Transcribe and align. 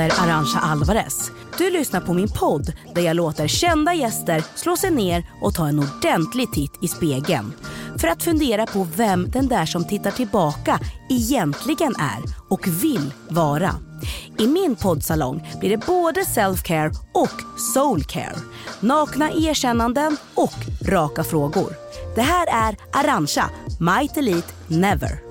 heter 0.00 0.22
Arantxa 0.22 0.58
Alvarez. 0.58 1.30
Du 1.58 1.70
lyssnar 1.70 2.00
på 2.00 2.14
min 2.14 2.28
podd 2.28 2.72
där 2.94 3.02
jag 3.02 3.16
låter 3.16 3.48
kända 3.48 3.94
gäster 3.94 4.44
slå 4.54 4.76
sig 4.76 4.90
ner 4.90 5.24
och 5.40 5.54
ta 5.54 5.68
en 5.68 5.78
ordentlig 5.78 6.52
titt 6.52 6.72
i 6.82 6.88
spegeln. 6.88 7.52
För 7.96 8.08
att 8.08 8.22
fundera 8.22 8.66
på 8.66 8.86
vem 8.96 9.30
den 9.30 9.48
där 9.48 9.66
som 9.66 9.84
tittar 9.84 10.10
tillbaka 10.10 10.80
egentligen 11.08 11.94
är 11.98 12.22
och 12.48 12.68
vill 12.68 13.12
vara. 13.28 13.74
I 14.38 14.46
min 14.46 14.76
poddsalong 14.76 15.48
blir 15.60 15.70
det 15.70 15.86
både 15.86 16.20
self-care 16.20 16.92
och 17.14 17.60
soul-care. 17.74 18.38
Nakna 18.80 19.30
erkännanden 19.30 20.16
och 20.34 20.88
raka 20.88 21.24
frågor. 21.24 21.72
Det 22.14 22.22
här 22.22 22.46
är 22.46 22.76
Arantxa, 22.92 23.50
Might 23.80 24.16
Elite 24.16 24.52
Never. 24.68 25.25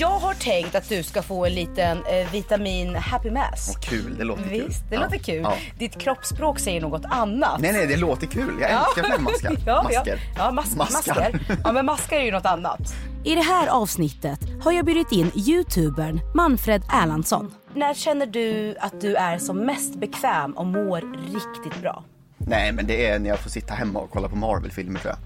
Jag 0.00 0.18
har 0.18 0.34
tänkt 0.34 0.74
att 0.74 0.88
du 0.88 1.02
ska 1.02 1.22
få 1.22 1.46
en 1.46 1.54
liten 1.54 1.98
eh, 2.06 2.32
vitamin 2.32 2.94
happy 2.96 3.30
mass. 3.30 3.70
Vad 3.74 3.84
kul, 3.84 4.16
det 4.18 4.24
låter 4.24 4.42
kul. 4.42 4.64
Visst, 4.68 4.84
det 4.90 4.94
Ja. 4.94 5.00
låter 5.02 5.18
kul. 5.18 5.42
Ja. 5.42 5.54
Ditt 5.78 5.98
kroppsspråk 6.00 6.58
säger 6.58 6.80
något 6.80 7.02
annat. 7.04 7.60
Nej, 7.60 7.72
nej, 7.72 7.86
det 7.86 7.96
låter 7.96 8.26
kul. 8.26 8.52
Jag 8.60 8.70
älskar 8.70 9.04
ja. 9.16 9.18
maskar. 9.18 9.56
Ja, 9.66 9.82
masker. 9.82 10.20
Ja, 10.36 10.44
ja 10.44 10.50
mas- 10.50 10.76
masker. 10.76 11.40
Ja, 11.64 11.72
men 11.72 11.86
masker 11.86 12.16
är 12.16 12.22
ju 12.24 12.30
något 12.32 12.46
annat. 12.46 12.80
I 13.24 13.34
det 13.34 13.42
här 13.42 13.66
avsnittet 13.66 14.40
har 14.64 14.72
jag 14.72 14.84
bjudit 14.84 15.12
in 15.12 15.30
youtubern 15.34 16.20
Manfred 16.34 16.82
Erlandsson. 16.92 17.52
När 17.74 17.94
känner 17.94 18.26
du 18.26 18.76
att 18.80 19.00
du 19.00 19.14
är 19.14 19.38
som 19.38 19.56
mest 19.58 19.94
bekväm 20.00 20.52
och 20.52 20.66
mår 20.66 21.00
riktigt 21.34 21.82
bra? 21.82 22.04
Nej, 22.38 22.72
men 22.72 22.86
det 22.86 23.06
är 23.06 23.18
när 23.18 23.28
jag 23.30 23.38
får 23.38 23.50
sitta 23.50 23.74
hemma 23.74 23.98
och 24.00 24.10
kolla 24.10 24.28
på 24.28 24.36
Marvel-filmer 24.36 25.00
tror 25.00 25.14
jag. 25.14 25.18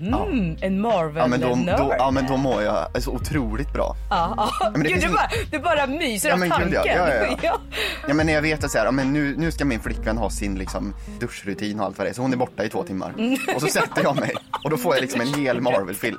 Mm, 0.00 0.56
en 0.60 0.80
marvel 0.80 1.16
Ja 1.16 1.26
men, 1.26 1.40
då, 1.40 1.74
då, 1.76 1.94
ja, 1.98 2.10
men 2.10 2.26
då 2.26 2.36
mår 2.36 2.62
jag 2.62 3.02
så 3.02 3.12
otroligt 3.12 3.72
bra. 3.72 3.96
Ja, 4.10 4.50
ja. 4.60 4.70
men 4.72 4.82
det 4.82 4.88
Gud, 4.88 5.00
du, 5.00 5.08
bara, 5.08 5.28
du 5.50 5.58
bara 5.58 5.86
myser 5.86 6.28
Ja, 6.28 6.34
av 6.34 6.38
men 6.40 6.50
tanken. 6.50 6.68
gud, 6.70 6.80
ja, 6.84 6.84
ja, 6.86 7.14
ja. 7.14 7.36
Ja. 7.42 7.60
Ja 8.08 8.14
men 8.14 8.26
när 8.26 8.32
jag 8.32 8.42
vet 8.42 8.64
att 8.64 8.70
så 8.70 8.78
här, 8.78 8.84
ja, 8.84 8.90
men 8.90 9.12
nu, 9.12 9.34
nu 9.36 9.50
ska 9.52 9.64
min 9.64 9.80
flickvän 9.80 10.18
ha 10.18 10.30
sin 10.30 10.58
liksom, 10.58 10.94
duschrutin 11.20 11.80
och 11.80 11.86
allt 11.86 11.98
vad 11.98 12.06
det 12.06 12.10
är, 12.10 12.14
så 12.14 12.22
hon 12.22 12.32
är 12.32 12.36
borta 12.36 12.64
i 12.64 12.68
två 12.68 12.82
timmar. 12.82 13.14
Mm. 13.18 13.38
Och 13.54 13.60
så 13.60 13.66
sätter 13.66 14.02
jag 14.02 14.16
mig 14.20 14.34
och 14.64 14.70
då 14.70 14.76
får 14.76 14.94
jag 14.94 15.02
liksom 15.02 15.20
en 15.20 15.34
hel 15.34 15.60
Marvel-film. 15.60 16.18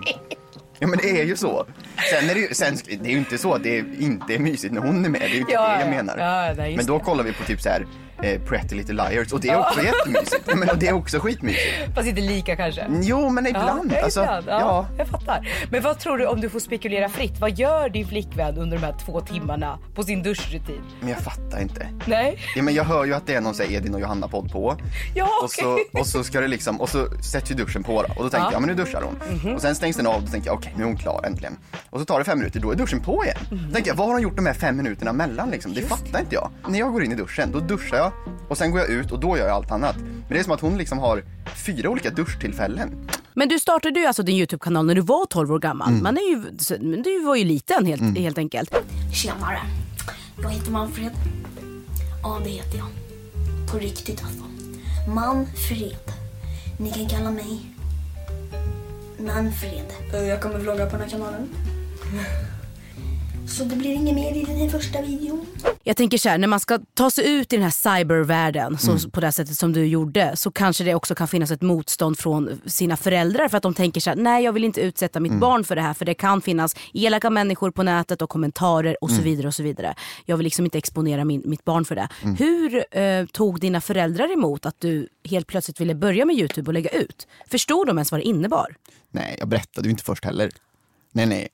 Ja 0.79 0.87
men 0.87 0.99
det 1.01 1.19
är 1.21 1.23
ju 1.25 1.35
så. 1.35 1.65
Sen 2.11 2.29
är 2.29 2.33
det 2.33 2.39
ju, 2.39 2.53
sen, 2.53 2.77
det 2.85 3.09
är 3.09 3.11
ju 3.11 3.17
inte 3.17 3.37
så 3.37 3.53
att 3.53 3.63
det 3.63 3.77
är, 3.79 3.85
inte 3.99 4.35
är 4.35 4.39
mysigt 4.39 4.73
när 4.73 4.81
hon 4.81 5.05
är 5.05 5.09
med, 5.09 5.21
det 5.21 5.25
är 5.25 5.29
ju 5.29 5.39
inte 5.39 5.51
Ja, 5.53 5.67
det 5.67 5.73
jag 5.73 5.87
ja. 5.87 5.89
menar. 6.03 6.17
Ja, 6.57 6.65
men 6.75 6.85
då 6.85 6.99
kollar 6.99 7.23
vi 7.23 7.33
på 7.33 7.43
typ 7.43 7.61
så 7.61 7.69
här 7.69 7.85
eh, 8.23 8.41
Pretty 8.41 8.75
Little 8.75 8.93
Liars 9.09 9.33
och 9.33 9.39
det 9.41 9.49
är 9.49 9.59
också 9.59 9.81
jättemysigt. 9.83 10.41
Ja, 10.45 10.55
Men 10.55 10.69
och 10.69 10.77
det 10.77 10.87
är 10.87 10.93
också 10.93 11.19
skitmysigt. 11.19 11.95
Fast 11.95 12.07
inte 12.07 12.21
lika 12.21 12.55
kanske. 12.55 12.85
Jo 13.01 13.29
men 13.29 13.47
ibland. 13.47 13.93
Ja, 13.95 14.03
alltså, 14.03 14.21
ibland. 14.21 14.45
Ja, 14.47 14.59
ja. 14.59 14.85
Jag 14.97 15.07
fattar. 15.07 15.47
Men 15.71 15.83
vad 15.83 15.99
tror 15.99 16.17
du 16.17 16.25
om 16.25 16.41
du 16.41 16.49
får 16.49 16.59
spekulera 16.59 17.09
fritt? 17.09 17.39
Vad 17.39 17.51
gör 17.59 17.89
din 17.89 18.07
flickvän 18.07 18.57
under 18.57 18.77
de 18.77 18.83
här 18.85 18.95
två 19.05 19.21
timmarna 19.21 19.79
på 19.95 20.03
sin 20.03 20.23
duschrutin? 20.23 20.81
Men 20.99 21.09
jag 21.09 21.19
fattar 21.19 21.61
inte. 21.61 21.87
Nej? 22.05 22.39
Ja, 22.55 22.63
men 22.63 22.73
jag 22.73 22.83
hör 22.83 23.05
ju 23.05 23.13
att 23.13 23.27
det 23.27 23.33
är 23.33 23.41
någon 23.41 23.53
så 23.53 23.63
här, 23.63 23.71
Edin 23.71 23.93
och 23.93 24.01
Johanna 24.01 24.27
podd 24.27 24.51
på. 24.51 24.77
Ja, 25.15 25.27
och, 25.43 25.51
så, 25.51 25.79
och 25.93 26.07
så 26.07 26.23
ska 26.23 26.41
det 26.41 26.47
liksom, 26.47 26.81
och 26.81 26.89
så 26.89 27.07
sätts 27.31 27.51
ju 27.51 27.55
duschen 27.55 27.83
på. 27.83 27.95
Och 27.95 28.23
då 28.23 28.29
tänker 28.29 28.37
Ja. 28.41 28.51
Jag, 28.51 28.61
men 28.61 28.69
nu 28.69 28.83
duschar 28.83 29.01
hon. 29.01 29.53
Och 29.55 29.61
sen 29.61 29.75
stängs 29.75 29.95
den 29.97 30.07
av 30.07 30.15
och 30.15 30.21
då 30.21 30.27
tänker 30.27 30.47
jag, 30.47 30.57
okej 30.57 30.73
nu 30.77 30.83
är 30.83 30.87
hon 30.87 30.97
klar 30.97 31.21
äntligen. 31.25 31.57
Och 31.89 31.99
så 31.99 32.05
tar 32.05 32.19
det 32.19 32.25
fem 32.25 32.37
minuter, 32.37 32.59
då 32.59 32.71
är 32.71 32.75
duschen 32.75 32.99
på 32.99 33.23
igen. 33.25 33.37
Mhm. 33.51 33.67
Då 33.67 33.73
tänker 33.73 33.89
jag, 33.91 33.95
vad 33.95 34.07
har 34.07 34.13
hon 34.13 34.21
gjort 34.23 34.35
de 34.35 34.45
här 34.45 34.53
fem 34.53 34.77
minuterna 34.77 35.13
mellan 35.13 35.49
liksom? 35.49 35.73
Det 35.73 35.81
fattar 35.81 36.19
inte 36.19 36.35
jag. 36.35 36.49
När 36.67 36.79
jag 36.79 36.91
går 36.91 37.03
in 37.03 37.11
i 37.11 37.15
duschen, 37.15 37.51
då 37.51 37.59
duschar 37.59 37.97
jag 37.97 38.10
och 38.49 38.57
sen 38.57 38.71
går 38.71 38.79
jag 38.79 38.89
ut 38.89 39.11
och 39.11 39.19
då 39.19 39.37
gör 39.37 39.47
jag 39.47 39.55
allt 39.55 39.71
annat. 39.71 39.95
Men 39.97 40.25
det 40.29 40.39
är 40.39 40.43
som 40.43 40.53
att 40.53 40.61
hon 40.61 40.77
liksom 40.77 40.99
har 40.99 41.23
fyra 41.65 41.89
olika 41.89 42.09
duschtillfällen. 42.09 43.09
Men 43.33 43.47
du 43.49 43.59
startade 43.59 43.99
ju 43.99 44.05
alltså 44.05 44.23
din 44.23 44.35
Youtube-kanal 44.35 44.85
när 44.85 44.95
du 44.95 45.01
var 45.01 45.25
12 45.25 45.51
år 45.51 45.59
gammal. 45.59 45.89
Mm. 45.89 46.03
Man 46.03 46.17
är 46.17 46.21
ju, 46.29 46.37
du 47.03 47.23
var 47.25 47.35
ju 47.35 47.43
liten 47.43 47.85
helt, 47.85 48.17
helt 48.17 48.37
enkelt. 48.37 48.75
Tjenare. 49.13 49.59
Jag 50.41 50.49
heter 50.49 50.71
Manfred. 50.71 51.11
Ja, 52.23 52.39
det 52.43 52.49
heter 52.49 52.77
jag. 52.77 52.87
På 53.71 53.77
riktigt 53.77 54.23
alltså. 54.23 54.43
Manfred. 55.09 56.11
Ni 56.79 56.91
kan 56.91 57.09
kalla 57.09 57.31
mig 57.31 57.65
Manfred. 59.19 59.85
Eh, 60.13 60.23
Jag 60.27 60.41
kommer 60.41 60.59
vlogga 60.59 60.85
på 60.85 60.91
den 60.91 61.01
här 61.01 61.09
kanalen. 61.09 61.49
Så 63.47 63.63
det 63.63 63.75
blir 63.75 63.91
inget 63.91 64.15
mer 64.15 64.35
i 64.35 64.43
den 64.45 64.55
här 64.55 64.69
första 64.69 65.01
videon. 65.01 65.45
Jag 65.83 65.97
tänker 65.97 66.17
så 66.17 66.29
här, 66.29 66.37
när 66.37 66.47
man 66.47 66.59
ska 66.59 66.79
ta 66.93 67.11
sig 67.11 67.33
ut 67.35 67.53
i 67.53 67.55
den 67.55 67.63
här 67.63 67.99
cybervärlden 67.99 68.77
så, 68.77 68.91
Mm. 68.91 69.11
på 69.11 69.21
det 69.21 69.31
sättet 69.31 69.55
som 69.55 69.73
du 69.73 69.85
gjorde 69.85 70.31
så 70.35 70.51
kanske 70.51 70.83
det 70.83 70.95
också 70.95 71.15
kan 71.15 71.27
finnas 71.27 71.51
ett 71.51 71.61
motstånd 71.61 72.19
från 72.19 72.61
sina 72.65 72.97
föräldrar 72.97 73.47
för 73.47 73.57
att 73.57 73.63
de 73.63 73.73
tänker 73.73 74.01
så 74.01 74.09
här, 74.09 74.17
nej 74.17 74.43
jag 74.43 74.53
vill 74.53 74.63
inte 74.63 74.81
utsätta 74.81 75.19
Mm. 75.19 75.31
mitt 75.31 75.39
barn 75.41 75.63
för 75.63 75.75
det 75.75 75.81
här 75.81 75.93
för 75.93 76.05
det 76.05 76.13
kan 76.13 76.41
finnas 76.41 76.75
elaka 76.93 77.29
människor 77.29 77.71
på 77.71 77.83
nätet 77.83 78.21
och 78.21 78.29
kommentarer 78.29 78.97
och 79.03 79.09
så 79.09 79.13
Mm. 79.15 79.25
vidare 79.25 79.47
och 79.47 79.53
så 79.53 79.63
vidare. 79.63 79.95
Jag 80.25 80.37
vill 80.37 80.43
liksom 80.43 80.65
inte 80.65 80.77
exponera 80.77 81.25
min, 81.25 81.41
mitt 81.45 81.65
barn 81.65 81.85
för 81.85 81.95
det. 81.95 82.07
Mm. 82.23 82.35
Hur 82.35 82.97
eh, 82.97 83.25
tog 83.25 83.59
dina 83.59 83.81
föräldrar 83.81 84.33
emot 84.33 84.65
att 84.65 84.79
du 84.79 85.07
helt 85.29 85.47
plötsligt 85.47 85.81
ville 85.81 85.95
börja 85.95 86.25
med 86.25 86.35
Youtube 86.35 86.69
och 86.69 86.73
lägga 86.73 86.89
ut? 86.89 87.27
Förstod 87.47 87.87
de 87.87 87.97
ens 87.97 88.11
vad 88.11 88.19
det 88.19 88.25
innebar? 88.25 88.75
Nej, 89.11 89.35
jag 89.39 89.47
berättade 89.47 89.87
ju 89.87 89.91
inte 89.91 90.03
först 90.03 90.25
heller. 90.25 90.51
Nej, 91.13 91.25
nej. 91.25 91.47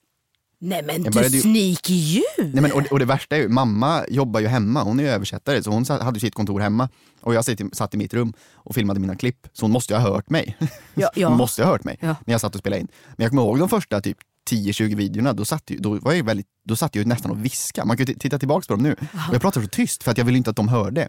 Nej 0.59 0.84
men 0.84 1.03
Jag 1.03 1.13
du 1.13 1.22
ju- 1.28 1.41
sneaky 1.41 1.94
you! 1.94 2.23
Nej 2.38 2.62
men, 2.62 2.72
och, 2.72 2.81
det- 2.84 2.90
och 2.91 3.00
det 3.00 3.06
värsta 3.06 3.35
är 3.38 3.40
ju, 3.41 3.50
mamma 3.50 4.06
jobbar 4.09 4.40
ju 4.40 4.47
hemma, 4.47 4.84
hon 4.84 5.00
är 5.00 5.03
ju 5.03 5.09
översättare 5.09 5.63
så 5.63 5.72
hon 5.72 5.85
hade 5.90 6.16
ju 6.16 6.19
sitt 6.19 6.34
kontor 6.35 6.59
hemma 6.59 6.90
och 7.22 7.34
jag 7.34 7.45
satt 7.45 7.62
i, 7.62 7.69
satt 7.73 7.94
i 7.94 7.97
mitt 7.97 8.13
rum 8.13 8.34
och 8.53 8.75
filmade 8.75 9.00
mina 9.00 9.16
klipp 9.16 9.47
så 9.53 9.63
hon 9.66 9.72
måste 9.72 9.94
ju 9.94 10.00
ha 10.00 10.09
hört 10.13 10.29
mig. 10.29 10.57
Ja, 10.95 11.09
ja. 11.16 11.28
hon 11.28 11.38
måste 11.38 11.62
ju 11.62 11.66
ha 11.66 11.72
hört 11.72 11.84
mig 11.84 11.97
Ja. 12.01 12.16
när 12.25 12.34
jag 12.34 12.41
satt 12.41 12.56
och 12.56 12.59
spelade 12.59 12.79
in. 12.81 12.88
Men 13.16 13.23
jag 13.23 13.29
kommer 13.31 13.41
ihåg 13.41 13.59
de 13.59 13.69
första 13.69 14.01
typ 14.01 14.18
10-20 14.51 14.95
videorna, 14.95 15.34
då 15.34 15.45
satt, 15.45 15.63
ju, 15.68 15.78
då, 15.78 15.90
var 15.90 16.12
jag 16.12 16.16
ju 16.16 16.22
väldigt, 16.23 16.47
då 16.66 16.75
satt 16.75 16.95
jag 16.95 17.03
ju 17.03 17.07
nästan 17.09 17.31
och 17.31 17.45
viska. 17.45 17.85
Man 17.85 17.97
kan 17.97 18.06
ju 18.06 18.13
titta 18.13 18.39
tillbaka 18.39 18.66
på 18.68 18.74
dem 18.74 18.84
nu. 18.84 18.91
Och 19.28 19.34
jag 19.34 19.41
pratar 19.41 19.62
så 19.62 19.68
tyst 19.68 20.03
för 20.03 20.12
att 20.12 20.18
jag 20.18 20.25
ville 20.25 20.38
inte 20.38 20.50
att 20.50 20.56
de 20.56 20.68
hörde. 20.68 21.07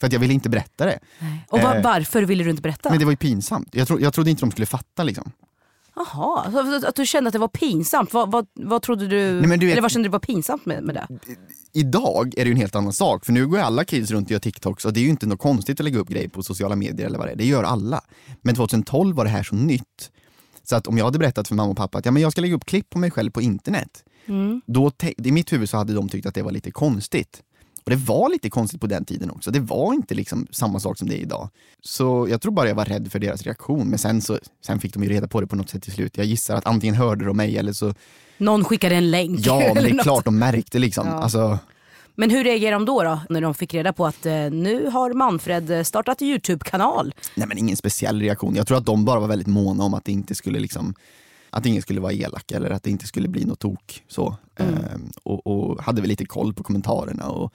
För 0.00 0.06
att 0.06 0.12
jag 0.12 0.20
ville 0.20 0.34
inte 0.34 0.48
berätta 0.48 0.84
det. 0.86 0.98
Och 1.48 1.60
va- 1.60 1.76
Eh, 1.76 1.82
varför 1.82 2.22
ville 2.22 2.44
du 2.44 2.50
inte 2.50 2.62
berätta? 2.62 2.90
Men 2.90 2.98
det 2.98 3.04
var 3.04 3.12
ju 3.12 3.16
pinsamt. 3.16 3.68
Jag, 3.72 3.88
tro, 3.88 4.00
jag 4.00 4.14
trodde 4.14 4.30
inte 4.30 4.40
de 4.42 4.50
skulle 4.50 4.66
fatta 4.66 5.02
liksom. 5.04 5.32
Jaha, 5.96 6.40
att 6.88 6.96
du 6.96 7.06
kände 7.06 7.28
att 7.28 7.32
det 7.32 7.38
var 7.38 7.48
pinsamt. 7.48 8.12
Vad, 8.12 8.30
vad, 8.30 8.46
vad 8.54 8.82
trodde 8.82 9.06
du, 9.06 9.40
Nej, 9.46 9.58
du 9.58 9.66
vet- 9.66 9.72
eller 9.72 9.82
vad 9.82 9.90
kände 9.90 10.08
du 10.08 10.12
var 10.12 10.18
pinsamt 10.18 10.66
med, 10.66 10.82
med 10.82 10.94
det? 10.94 11.06
Idag 11.72 12.34
är 12.36 12.44
det 12.44 12.48
ju 12.48 12.50
en 12.52 12.56
helt 12.56 12.74
annan 12.76 12.92
sak, 12.92 13.24
för 13.24 13.32
nu 13.32 13.46
går 13.46 13.58
alla 13.58 13.84
kids 13.84 14.10
runt 14.10 14.26
och 14.26 14.30
gör 14.30 14.38
TikToks 14.38 14.84
och 14.84 14.92
det 14.92 15.00
är 15.00 15.04
ju 15.04 15.08
inte 15.08 15.26
något 15.26 15.38
konstigt 15.40 15.80
att 15.80 15.84
lägga 15.84 15.98
upp 15.98 16.08
grejer 16.08 16.28
på 16.28 16.42
sociala 16.42 16.76
medier 16.76 17.06
eller 17.06 17.18
vad 17.18 17.26
det 17.26 17.32
är, 17.32 17.36
det 17.36 17.44
gör 17.44 17.62
alla. 17.64 18.00
Men 18.42 18.54
2012 18.54 19.16
var 19.16 19.24
det 19.24 19.30
här 19.30 19.42
så 19.42 19.54
nytt. 19.54 20.10
Så 20.62 20.76
att 20.76 20.86
om 20.86 20.98
jag 20.98 21.04
hade 21.04 21.18
berättat 21.18 21.48
för 21.48 21.54
mamma 21.54 21.70
och 21.70 21.76
pappa 21.76 21.98
att 21.98 22.04
ja, 22.04 22.10
men 22.10 22.22
jag 22.22 22.32
ska 22.32 22.40
lägga 22.40 22.54
upp 22.54 22.64
klipp 22.64 22.90
på 22.90 22.98
mig 22.98 23.10
själv 23.10 23.30
på 23.30 23.42
internet, 23.42 24.04
då 24.66 24.90
te- 24.90 25.14
i 25.28 25.32
mitt 25.32 25.52
huvud 25.52 25.68
så 25.70 25.76
hade 25.76 25.92
de 25.94 26.08
tyckt 26.08 26.26
att 26.26 26.34
det 26.34 26.42
var 26.42 26.52
lite 26.52 26.70
konstigt. 26.70 27.42
Och 27.84 27.90
det 27.90 27.96
var 27.96 28.28
lite 28.30 28.50
konstigt 28.50 28.80
på 28.80 28.86
den 28.86 29.04
tiden 29.04 29.30
också, 29.30 29.50
det 29.50 29.60
var 29.60 29.94
inte 29.94 30.14
liksom 30.14 30.46
samma 30.50 30.80
sak 30.80 30.98
som 30.98 31.08
det 31.08 31.14
är 31.14 31.20
idag. 31.22 31.48
Så 31.82 32.26
jag 32.30 32.40
tror 32.40 32.52
bara 32.52 32.68
jag 32.68 32.74
var 32.74 32.84
rädd 32.84 33.12
för 33.12 33.18
deras 33.18 33.42
reaktion, 33.42 33.88
men 33.88 33.98
sen, 33.98 34.20
så, 34.22 34.38
sen 34.66 34.80
fick 34.80 34.94
de 34.94 35.02
ju 35.04 35.08
reda 35.08 35.28
på 35.28 35.40
det 35.40 35.46
på 35.46 35.56
något 35.56 35.70
sätt 35.70 35.82
till 35.82 35.92
slut. 35.92 36.16
Jag 36.16 36.26
gissar 36.26 36.56
att 36.56 36.66
antingen 36.66 36.94
hörde 36.94 37.24
de 37.24 37.36
mig 37.36 37.58
eller 37.58 37.72
så, 37.72 37.94
Någon 38.38 38.64
skickade 38.64 38.94
en 38.94 39.10
länk. 39.10 39.40
ja 39.46 39.72
men 39.74 39.74
det 39.84 39.90
är 39.90 40.02
klart 40.02 40.24
de 40.24 40.38
märkte 40.38 40.78
liksom. 40.78 41.08
Alltså, 41.08 41.58
Men 42.14 42.30
hur 42.30 42.44
reagerade 42.44 42.76
de 42.76 42.84
då, 42.84 43.02
då? 43.02 43.20
När 43.28 43.40
de 43.40 43.54
fick 43.54 43.74
reda 43.74 43.92
på 43.92 44.06
att 44.06 44.26
eh, 44.26 44.32
nu 44.34 44.86
har 44.90 45.12
Manfred 45.12 45.70
eh, 45.70 45.82
startat 45.82 46.22
Youtube-kanal. 46.22 47.14
Nej 47.34 47.48
men 47.48 47.58
ingen 47.58 47.76
speciell 47.76 48.20
reaktion. 48.20 48.54
Jag 48.56 48.66
tror 48.66 48.78
att 48.78 48.86
de 48.86 49.04
bara 49.04 49.20
var 49.20 49.28
väldigt 49.28 49.46
måna 49.48 49.84
om 49.84 49.94
att 49.94 50.04
det 50.04 50.12
inte 50.12 50.34
skulle 50.34 50.58
liksom 50.58 50.94
att 51.50 51.66
ingen 51.66 51.82
skulle 51.82 52.00
vara 52.00 52.12
elak 52.12 52.52
eller 52.52 52.70
att 52.70 52.82
det 52.82 52.90
inte 52.90 53.06
skulle 53.06 53.28
bli 53.28 53.44
något 53.44 53.58
tok. 53.58 54.02
Så. 54.08 54.36
Ehm, 54.56 55.10
och, 55.22 55.46
och 55.46 55.82
hade 55.82 56.00
väl 56.00 56.08
lite 56.08 56.24
koll 56.26 56.54
på 56.54 56.62
kommentarerna. 56.62 57.28
Och, 57.28 57.52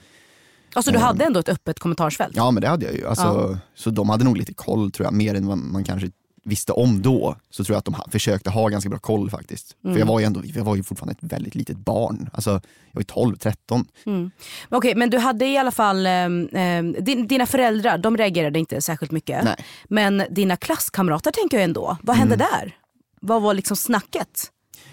Alltså 0.73 0.91
du 0.91 0.97
hade 0.99 1.25
ändå 1.25 1.39
ett 1.39 1.49
öppet 1.49 1.79
kommentarsfält? 1.79 2.35
ja 2.35 2.51
men 2.51 2.61
det 2.61 2.67
hade 2.67 2.85
jag 2.85 2.95
ju. 2.95 3.07
Alltså, 3.07 3.57
Så 3.75 3.89
de 3.89 4.09
hade 4.09 4.23
nog 4.23 4.37
lite 4.37 4.53
koll 4.53 4.91
tror 4.91 5.05
jag, 5.05 5.13
mer 5.13 5.35
än 5.35 5.47
vad 5.47 5.57
man 5.57 5.83
kanske 5.83 6.09
visste 6.43 6.71
om 6.71 7.01
då. 7.01 7.35
Så 7.49 7.63
tror 7.63 7.73
jag 7.73 7.79
att 7.79 7.85
de 7.85 7.93
ha, 7.93 8.05
försökte 8.11 8.49
ha 8.49 8.67
ganska 8.67 8.89
bra 8.89 8.99
koll 8.99 9.29
faktiskt. 9.29 9.75
För 9.81 9.97
jag 9.97 10.05
var 10.05 10.19
ju 10.19 10.25
ändå, 10.25 10.41
jag 10.45 10.63
var 10.63 10.75
ju 10.75 10.83
fortfarande 10.83 11.11
ett 11.11 11.31
väldigt 11.33 11.55
litet 11.55 11.77
barn. 11.77 12.29
Alltså, 12.33 12.49
jag 12.51 12.59
var 12.93 13.01
ju 13.01 13.05
12, 13.05 13.35
13. 13.37 13.85
Men 14.05 14.31
Okej, 14.69 14.95
men 14.95 15.09
du 15.09 15.17
hade 15.17 15.45
i 15.45 15.57
alla 15.57 15.71
fall, 15.71 16.05
eh, 16.05 16.13
eh, 16.13 16.83
din, 16.99 17.27
dina 17.27 17.45
föräldrar 17.45 17.97
de 17.97 18.17
reagerade 18.17 18.59
inte 18.59 18.81
särskilt 18.81 19.11
mycket. 19.11 19.43
Nej. 19.43 19.55
Men 19.89 20.23
dina 20.29 20.57
klasskamrater 20.57 21.31
tänker 21.31 21.57
jag 21.57 21.63
ändå, 21.63 21.97
vad 22.03 22.15
hände 22.15 22.35
Mm. 22.35 22.47
där? 22.51 22.75
Vad 23.21 23.41
var 23.41 23.53
liksom 23.53 23.77
snacket? 23.77 24.51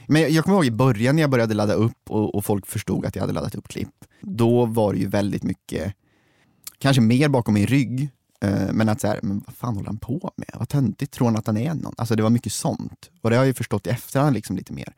Men 0.09 0.35
jag, 0.35 0.45
kommer 0.45 0.57
ihåg 0.57 0.67
i 0.67 0.71
början 0.71 1.17
när 1.17 1.23
jag 1.23 1.31
började 1.31 1.55
ladda 1.55 1.75
upp 1.75 2.11
och, 2.11 2.35
och 2.35 2.45
folk 2.45 2.67
förstod 2.67 3.07
att 3.07 3.17
jag 3.17 3.23
hade 3.23 3.33
laddat 3.33 3.55
upp 3.55 3.69
klipp. 3.69 4.05
Då 4.21 4.67
var 4.67 4.93
det 4.93 4.99
ju 4.99 5.09
väldigt 5.09 5.43
mycket, 5.43 5.95
kanske 6.79 7.03
mer 7.03 7.29
bakom 7.29 7.55
min 7.55 7.67
rygg. 7.67 8.11
Eh, 8.41 8.73
men 8.73 8.89
att 8.89 9.01
så 9.01 9.07
här, 9.07 9.21
men 9.23 9.43
vad 9.47 9.55
fan 9.55 9.75
håller 9.75 9.87
han 9.87 9.99
på 9.99 10.31
med? 10.37 10.51
Vad 10.55 10.69
töntigt, 10.69 11.13
tror 11.13 11.27
han 11.27 11.37
att 11.37 11.47
han 11.47 11.57
är 11.57 11.75
någon? 11.75 11.95
Alltså 11.99 12.17
det 12.17 12.23
var 12.23 12.31
mycket 12.31 12.53
sånt. 12.53 13.11
Och 13.23 13.31
det 13.31 13.37
har 13.37 13.43
jag 13.43 13.47
ju 13.47 13.55
förstått 13.55 13.87
i 13.87 13.91
efterhand 13.91 14.35
liksom 14.35 14.57
lite 14.57 14.73
mer. 14.73 14.95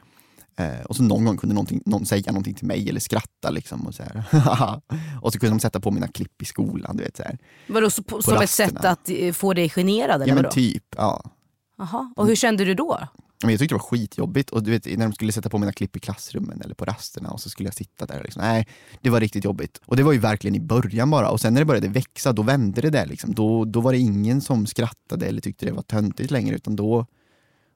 Eh, 0.59 0.81
och 0.85 0.97
så 0.97 1.03
någon 1.03 1.25
gång 1.25 1.37
kunde 1.37 1.67
någon 1.87 2.07
säga 2.07 2.33
någonting 2.33 2.55
till 2.55 2.67
mig 2.67 2.89
eller 2.89 3.01
skratta 3.01 3.51
liksom. 3.51 3.87
Och 3.87 3.95
så, 3.95 4.03
här. 4.03 4.25
och 5.23 5.33
så 5.33 5.39
kunde 5.39 5.57
de 5.57 5.61
sätta 5.61 5.81
på 5.81 5.91
mina 5.91 6.09
klipp 6.09 6.43
i 6.43 6.45
skolan. 6.45 6.97
Du 6.97 7.05
vet, 7.05 7.17
så 7.17 7.23
här. 7.23 7.39
Vadå, 7.67 7.91
så, 7.91 8.03
på, 8.03 8.23
som 8.23 8.35
ett 8.35 8.41
rasterna. 8.41 8.69
sätt 8.69 8.85
att 8.85 9.11
eh, 9.11 9.33
få 9.33 9.55
dig 9.55 9.69
generad 9.69 10.15
eller 10.15 10.27
Ja 10.27 10.35
men 10.35 10.43
vadå? 10.43 10.55
typ, 10.55 10.85
ja. 10.97 11.31
Jaha. 11.79 12.13
Och 12.17 12.27
hur 12.27 12.37
kände 12.37 12.65
du 12.65 12.75
då? 12.75 12.99
Men 13.43 13.51
jag 13.51 13.61
tyckte 13.61 13.75
det 13.75 13.79
var 13.79 13.85
skitjobbigt 13.85 14.51
och 14.51 14.63
du 14.63 14.71
vet 14.71 14.85
när 14.87 15.07
de 15.07 15.13
skulle 15.13 15.33
sätta 15.33 15.49
på 15.51 15.59
mina 15.59 15.73
klipp 15.73 15.97
i 15.97 16.01
klassrummen 16.01 16.61
eller 16.63 16.75
på 16.75 16.85
rasterna 16.85 17.31
och 17.31 17.41
så 17.41 17.51
skulle 17.51 17.67
jag 17.67 17.75
sitta 17.75 18.07
där. 18.07 18.23
Liksom. 18.23 18.43
Nej, 18.43 18.69
det 19.01 19.11
var 19.11 19.21
riktigt 19.21 19.45
jobbigt. 19.45 19.81
Och 19.85 19.97
det 19.97 20.03
var 20.03 20.13
ju 20.13 20.19
verkligen 20.19 20.55
i 20.55 20.61
början 20.61 21.11
bara 21.11 21.31
och 21.31 21.41
sen 21.41 21.55
när 21.55 21.61
det 21.61 21.65
började 21.65 21.89
växa 21.89 22.33
då 22.33 22.43
vände 22.43 22.81
det 22.81 22.91
där 22.91 23.07
liksom. 23.07 23.35
Då, 23.35 23.65
då 23.65 23.81
var 23.81 23.93
det 23.93 23.99
ingen 23.99 24.41
som 24.41 24.67
skrattade 24.67 25.27
eller 25.27 25.41
tyckte 25.41 25.67
det 25.67 25.73
var 25.73 25.83
töntigt 25.83 26.31
längre 26.31 26.55
utan 26.57 26.77
då, 26.77 27.07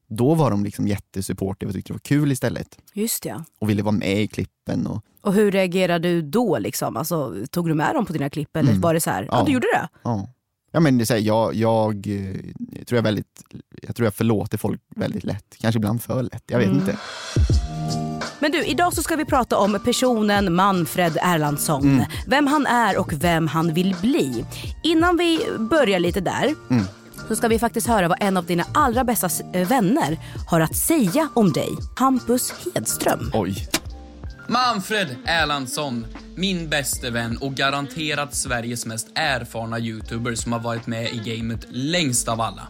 då 0.08 0.34
var 0.34 0.50
de 0.50 0.64
liksom 0.64 0.88
jättesupportive 0.88 1.68
och 1.70 1.74
tyckte 1.74 1.90
det 1.92 1.94
var 1.94 1.98
kul 2.00 2.32
istället. 2.32 2.78
Just 2.94 3.24
ja. 3.24 3.44
Och 3.60 3.70
ville 3.70 3.82
vara 3.82 3.92
med 3.92 4.22
i 4.22 4.26
klippen. 4.28 4.86
Och, 4.86 5.04
Och 5.20 5.32
hur 5.34 5.50
reagerade 5.50 6.08
du 6.08 6.22
då? 6.22 6.58
Liksom? 6.58 6.96
Alltså, 6.96 7.34
tog 7.50 7.68
du 7.68 7.74
med 7.74 7.94
dem 7.94 8.06
på 8.06 8.12
dina 8.12 8.30
klipp 8.30 8.56
eller 8.56 8.70
Mm. 8.70 8.80
var 8.80 8.94
det 8.94 9.00
så 9.00 9.10
här, 9.10 9.22
ja, 9.22 9.28
Ja. 9.38 9.44
du 9.46 9.52
gjorde 9.52 9.66
det? 9.74 9.88
ja. 10.02 10.28
Ja, 10.72 10.80
men 10.80 10.98
det 10.98 11.10
är 11.10 11.14
här, 11.14 11.20
jag, 11.20 11.54
jag, 11.54 12.06
eh, 12.06 12.36
jag, 12.78 12.86
tror 12.86 12.96
jag, 12.96 13.02
väldigt, 13.02 13.42
jag 13.82 13.96
tror 13.96 14.06
jag 14.06 14.14
förlåter 14.14 14.58
folk 14.58 14.80
väldigt 14.96 15.24
lätt. 15.24 15.54
Kanske 15.60 15.76
ibland 15.78 16.02
för 16.02 16.22
lätt, 16.22 16.42
jag 16.46 16.58
vet 16.58 16.66
Mm. 16.68 16.78
inte. 16.80 16.96
Men 18.38 18.50
du, 18.52 18.64
idag 18.64 18.92
så 18.94 19.02
ska 19.02 19.16
vi 19.16 19.24
prata 19.24 19.58
om 19.58 19.78
personen 19.84 20.54
Manfred 20.54 21.18
Erlandsson. 21.22 21.82
Mm. 21.82 22.04
Vem 22.26 22.46
han 22.46 22.66
är 22.66 22.98
och 22.98 23.12
vem 23.12 23.46
han 23.48 23.74
vill 23.74 23.96
bli. 24.00 24.44
Innan 24.84 25.16
vi 25.16 25.40
börjar 25.58 25.98
lite 25.98 26.20
där 26.20 26.54
Mm. 26.70 26.84
så 27.28 27.36
ska 27.36 27.48
vi 27.48 27.58
faktiskt 27.58 27.86
höra 27.86 28.08
vad 28.08 28.18
en 28.20 28.36
av 28.36 28.44
dina 28.46 28.64
allra 28.74 29.04
bästa 29.04 29.28
eh, 29.54 29.68
vänner 29.68 30.18
har 30.48 30.60
att 30.60 30.76
säga 30.76 31.28
om 31.34 31.52
dig. 31.52 31.68
Hampus 31.96 32.52
Hedström. 32.74 33.30
Oj. 33.34 33.68
Manfred 34.48 35.16
Erlandsson, 35.24 36.06
min 36.34 36.68
bäste 36.68 37.10
vän 37.10 37.36
och 37.36 37.54
garanterat 37.54 38.34
Sveriges 38.34 38.86
mest 38.86 39.08
erfarna 39.14 39.78
youtuber 39.78 40.34
som 40.34 40.52
har 40.52 40.60
varit 40.60 40.86
med 40.86 41.12
i 41.12 41.36
gamet 41.36 41.66
längst 41.70 42.28
av 42.28 42.40
alla. 42.40 42.68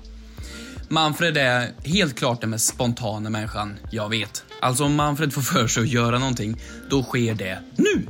Manfred 0.88 1.36
är 1.36 1.72
helt 1.84 2.18
klart 2.18 2.40
den 2.40 2.50
mest 2.50 2.68
spontana 2.68 3.30
människan 3.30 3.78
jag 3.90 4.08
vet. 4.08 4.44
Alltså 4.60 4.84
om 4.84 4.94
Manfred 4.94 5.32
får 5.32 5.42
för 5.42 5.66
sig 5.66 5.82
att 5.82 5.88
göra 5.88 6.18
någonting, 6.18 6.60
då 6.90 7.02
sker 7.02 7.34
det 7.34 7.58
nu. 7.76 8.06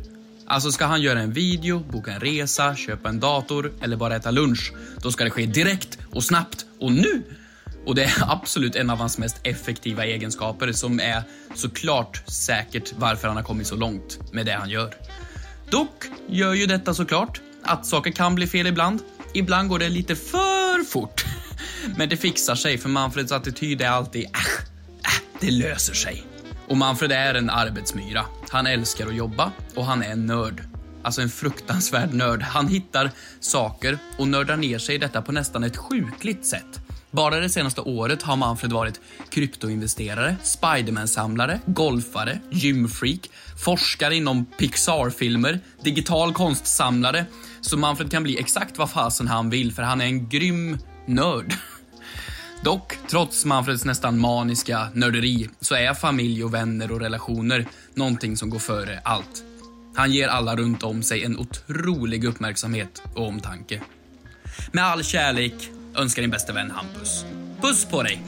Alltså 0.46 0.72
ska 0.72 0.84
han 0.86 1.02
göra 1.02 1.20
en 1.20 1.32
video, 1.32 1.78
boka 1.78 2.12
en 2.12 2.20
resa, 2.20 2.76
köpa 2.76 3.08
en 3.08 3.20
dator 3.20 3.72
eller 3.82 3.96
bara 3.96 4.16
äta 4.16 4.30
lunch, 4.30 4.72
då 5.02 5.12
ska 5.12 5.24
det 5.24 5.30
ske 5.30 5.46
direkt 5.46 5.98
och 6.10 6.24
snabbt 6.24 6.66
och 6.80 6.92
nu. 6.92 7.22
Och 7.86 7.94
det 7.94 8.04
är 8.04 8.12
absolut 8.32 8.76
en 8.76 8.90
av 8.90 8.98
hans 8.98 9.18
mest 9.18 9.36
effektiva 9.42 10.04
egenskaper 10.04 10.72
som 10.72 11.00
är 11.00 11.22
såklart 11.54 12.22
säkert 12.26 12.92
varför 12.96 13.28
han 13.28 13.36
har 13.36 13.44
kommit 13.44 13.66
så 13.66 13.76
långt 13.76 14.32
med 14.32 14.46
det 14.46 14.52
han 14.52 14.70
gör. 14.70 14.94
Dock 15.70 16.04
gör 16.28 16.54
ju 16.54 16.66
detta 16.66 16.94
såklart 16.94 17.40
att 17.62 17.86
saker 17.86 18.10
kan 18.10 18.34
bli 18.34 18.46
fel 18.46 18.66
ibland. 18.66 19.00
Ibland 19.34 19.68
går 19.68 19.78
det 19.78 19.88
lite 19.88 20.16
för 20.16 20.84
fort. 20.84 21.24
Men 21.96 22.08
det 22.08 22.16
fixar 22.16 22.54
sig 22.54 22.78
för 22.78 22.88
Manfreds 22.88 23.32
attityd 23.32 23.82
är 23.82 23.88
alltid 23.88 24.24
äh, 24.24 24.30
äh, 24.30 25.22
det 25.40 25.50
löser 25.50 25.94
sig. 25.94 26.24
Och 26.68 26.76
Manfred 26.76 27.12
är 27.12 27.34
en 27.34 27.50
arbetsmyra. 27.50 28.24
Han 28.48 28.66
älskar 28.66 29.06
att 29.06 29.16
jobba 29.16 29.52
och 29.74 29.84
han 29.84 30.02
är 30.02 30.12
en 30.12 30.26
nörd. 30.26 30.62
Alltså 31.02 31.22
en 31.22 31.28
fruktansvärd 31.28 32.14
nörd. 32.14 32.42
Han 32.42 32.68
hittar 32.68 33.10
saker 33.40 33.98
och 34.18 34.28
nördar 34.28 34.56
ner 34.56 34.78
sig 34.78 34.94
i 34.94 34.98
detta 34.98 35.22
på 35.22 35.32
nästan 35.32 35.64
ett 35.64 35.76
sjukligt 35.76 36.46
sätt. 36.46 36.80
Bara 37.12 37.40
det 37.40 37.48
senaste 37.48 37.80
året 37.80 38.22
har 38.22 38.36
Manfred 38.36 38.72
varit 38.72 39.00
kryptoinvesterare, 39.30 40.36
Spiderman-samlare, 40.42 41.60
golfare, 41.66 42.38
gymfreak, 42.50 43.30
forskare 43.64 44.16
inom 44.16 44.44
Pixar-filmer, 44.44 45.60
digital 45.82 46.32
konstsamlare. 46.32 47.24
Så 47.60 47.76
Manfred 47.76 48.10
kan 48.10 48.22
bli 48.22 48.38
exakt 48.38 48.78
vad 48.78 48.90
fasen 48.90 49.28
han 49.28 49.50
vill 49.50 49.72
för 49.72 49.82
han 49.82 50.00
är 50.00 50.04
en 50.04 50.28
grym 50.28 50.78
nörd. 51.06 51.54
Dock, 52.64 52.98
trots 53.10 53.44
Manfreds 53.44 53.84
nästan 53.84 54.18
maniska 54.18 54.88
nörderi, 54.94 55.48
så 55.60 55.74
är 55.74 55.94
familj 55.94 56.44
och 56.44 56.54
vänner 56.54 56.92
och 56.92 57.00
relationer 57.00 57.66
någonting 57.94 58.36
som 58.36 58.50
går 58.50 58.58
före 58.58 59.00
allt. 59.04 59.44
Han 59.96 60.12
ger 60.12 60.28
alla 60.28 60.56
runt 60.56 60.82
om 60.82 61.02
sig 61.02 61.24
en 61.24 61.38
otrolig 61.38 62.24
uppmärksamhet 62.24 63.02
och 63.14 63.26
omtanke. 63.28 63.80
Med 64.72 64.84
all 64.84 65.04
kärlek 65.04 65.70
önskar 65.96 66.22
din 66.22 66.30
bästa 66.30 66.52
vän 66.52 66.70
Hampus. 66.70 67.24
Puss 67.60 67.84
på 67.84 68.02
dig! 68.02 68.22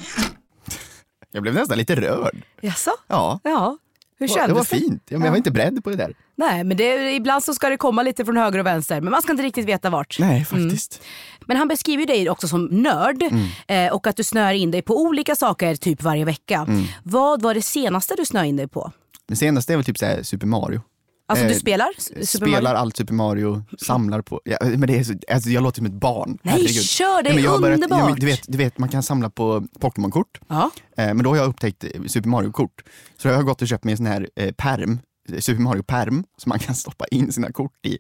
Jag 1.33 1.43
blev 1.43 1.55
nästan 1.55 1.79
lite 1.79 1.95
rörd. 1.95 2.43
Jaså? 2.61 2.91
Ja, 3.09 3.41
Ja. 3.45 3.79
Hur 4.19 4.29
det 4.29 4.35
kändes 4.35 4.57
var 4.57 4.65
fint. 4.65 5.03
Ja, 5.09 5.19
men 5.19 5.25
jag 5.25 5.33
var 5.33 5.37
inte 5.37 5.51
beredd 5.51 5.85
på 5.85 5.91
det 5.91 5.97
där. 5.97 6.15
Nej, 6.37 6.65
men 6.65 6.77
det, 6.77 7.13
ibland 7.15 7.45
så 7.45 7.55
ska 7.55 7.69
det 7.69 7.77
komma 7.77 8.03
lite 8.03 8.25
från 8.25 8.37
höger 8.37 8.59
och 8.59 8.67
vänster, 8.67 9.01
men 9.01 9.11
man 9.11 9.23
ska 9.23 9.33
inte 9.33 9.43
riktigt 9.45 9.67
veta 9.67 9.91
vart. 9.91 10.17
Nej, 10.19 10.45
faktiskt. 10.45 11.03
Men 11.47 11.57
han 11.57 11.69
beskriver 11.69 12.07
dig 12.07 12.31
också 12.31 12.49
som 12.49 12.65
nörd 12.65 13.23
Mm. 13.23 13.47
eh, 13.87 13.93
och 13.95 14.07
att 14.07 14.17
du 14.17 14.25
snör 14.25 14.53
in 14.53 14.71
dig 14.71 14.83
på 14.83 15.01
olika 15.03 15.37
saker 15.37 15.75
typ 15.77 16.03
varje 16.03 16.25
vecka. 16.25 16.65
Mm. 16.69 16.85
Vad 17.03 17.43
var 17.43 17.55
det 17.55 17.63
senaste 17.63 18.15
du 18.15 18.25
snöade 18.27 18.49
in 18.49 18.57
dig 18.57 18.69
på? 18.69 18.93
Det 19.29 19.37
senaste 19.37 19.73
är 19.73 19.77
väl 19.77 19.85
typ 19.85 19.99
så 19.99 20.07
här 20.07 20.23
Super 20.23 20.47
Mario. 20.47 20.81
Alltså 21.27 21.45
Eh, 21.45 21.53
du 21.53 21.59
spelar 21.59 21.89
S- 21.99 22.05
Super 22.07 22.27
Spelar 22.47 22.63
Mario? 22.63 22.77
allt 22.79 22.97
Super 22.97 23.15
Mario, 23.15 23.63
samlar 23.79 24.23
på... 24.23 24.41
Ja, 24.45 24.57
men 24.63 24.81
det 24.81 24.99
är 24.99 25.05
så, 25.05 25.15
alltså 25.33 25.51
jag 25.51 25.63
låter 25.63 25.77
som 25.77 25.87
ett 25.87 25.93
barn. 25.93 26.39
Nej, 26.43 26.53
Herregud. 26.55 26.85
kör, 26.85 27.23
det 27.23 27.31
är 27.31 27.39
jag 27.39 27.51
har 27.51 27.59
börjat- 27.61 27.81
ja, 27.81 27.85
underbart. 27.97 28.21
du, 28.21 28.27
vet, 28.27 28.41
du 28.49 28.59
vet, 28.59 28.79
man 28.79 28.89
kan 28.89 29.03
samla 29.03 29.31
på 29.31 29.65
Pokémon-kort. 29.81 30.41
Ja. 30.49 30.71
Eh, 30.97 31.07
men 31.07 31.23
då 31.23 31.31
har 31.31 31.37
jag 31.37 31.47
upptäckt 31.49 31.85
eh, 31.85 31.91
Super 32.07 32.29
Mario-kort. 32.29 32.83
Så 33.19 33.29
jag 33.29 33.35
har 33.37 33.43
gått 33.43 33.63
och 33.63 33.69
köpt 33.69 33.85
mig 33.85 33.93
en 33.93 33.97
sån 33.97 34.07
här 34.07 34.29
eh, 34.37 34.53
perm, 34.53 34.93
eh, 34.93 34.99
Super 35.41 35.61
Mario-perm, 35.63 36.25
som 36.37 36.51
man 36.51 36.59
kan 36.59 36.75
stoppa 36.75 37.07
in 37.07 37.33
sina 37.33 37.53
kort 37.53 37.87
i. 37.87 37.99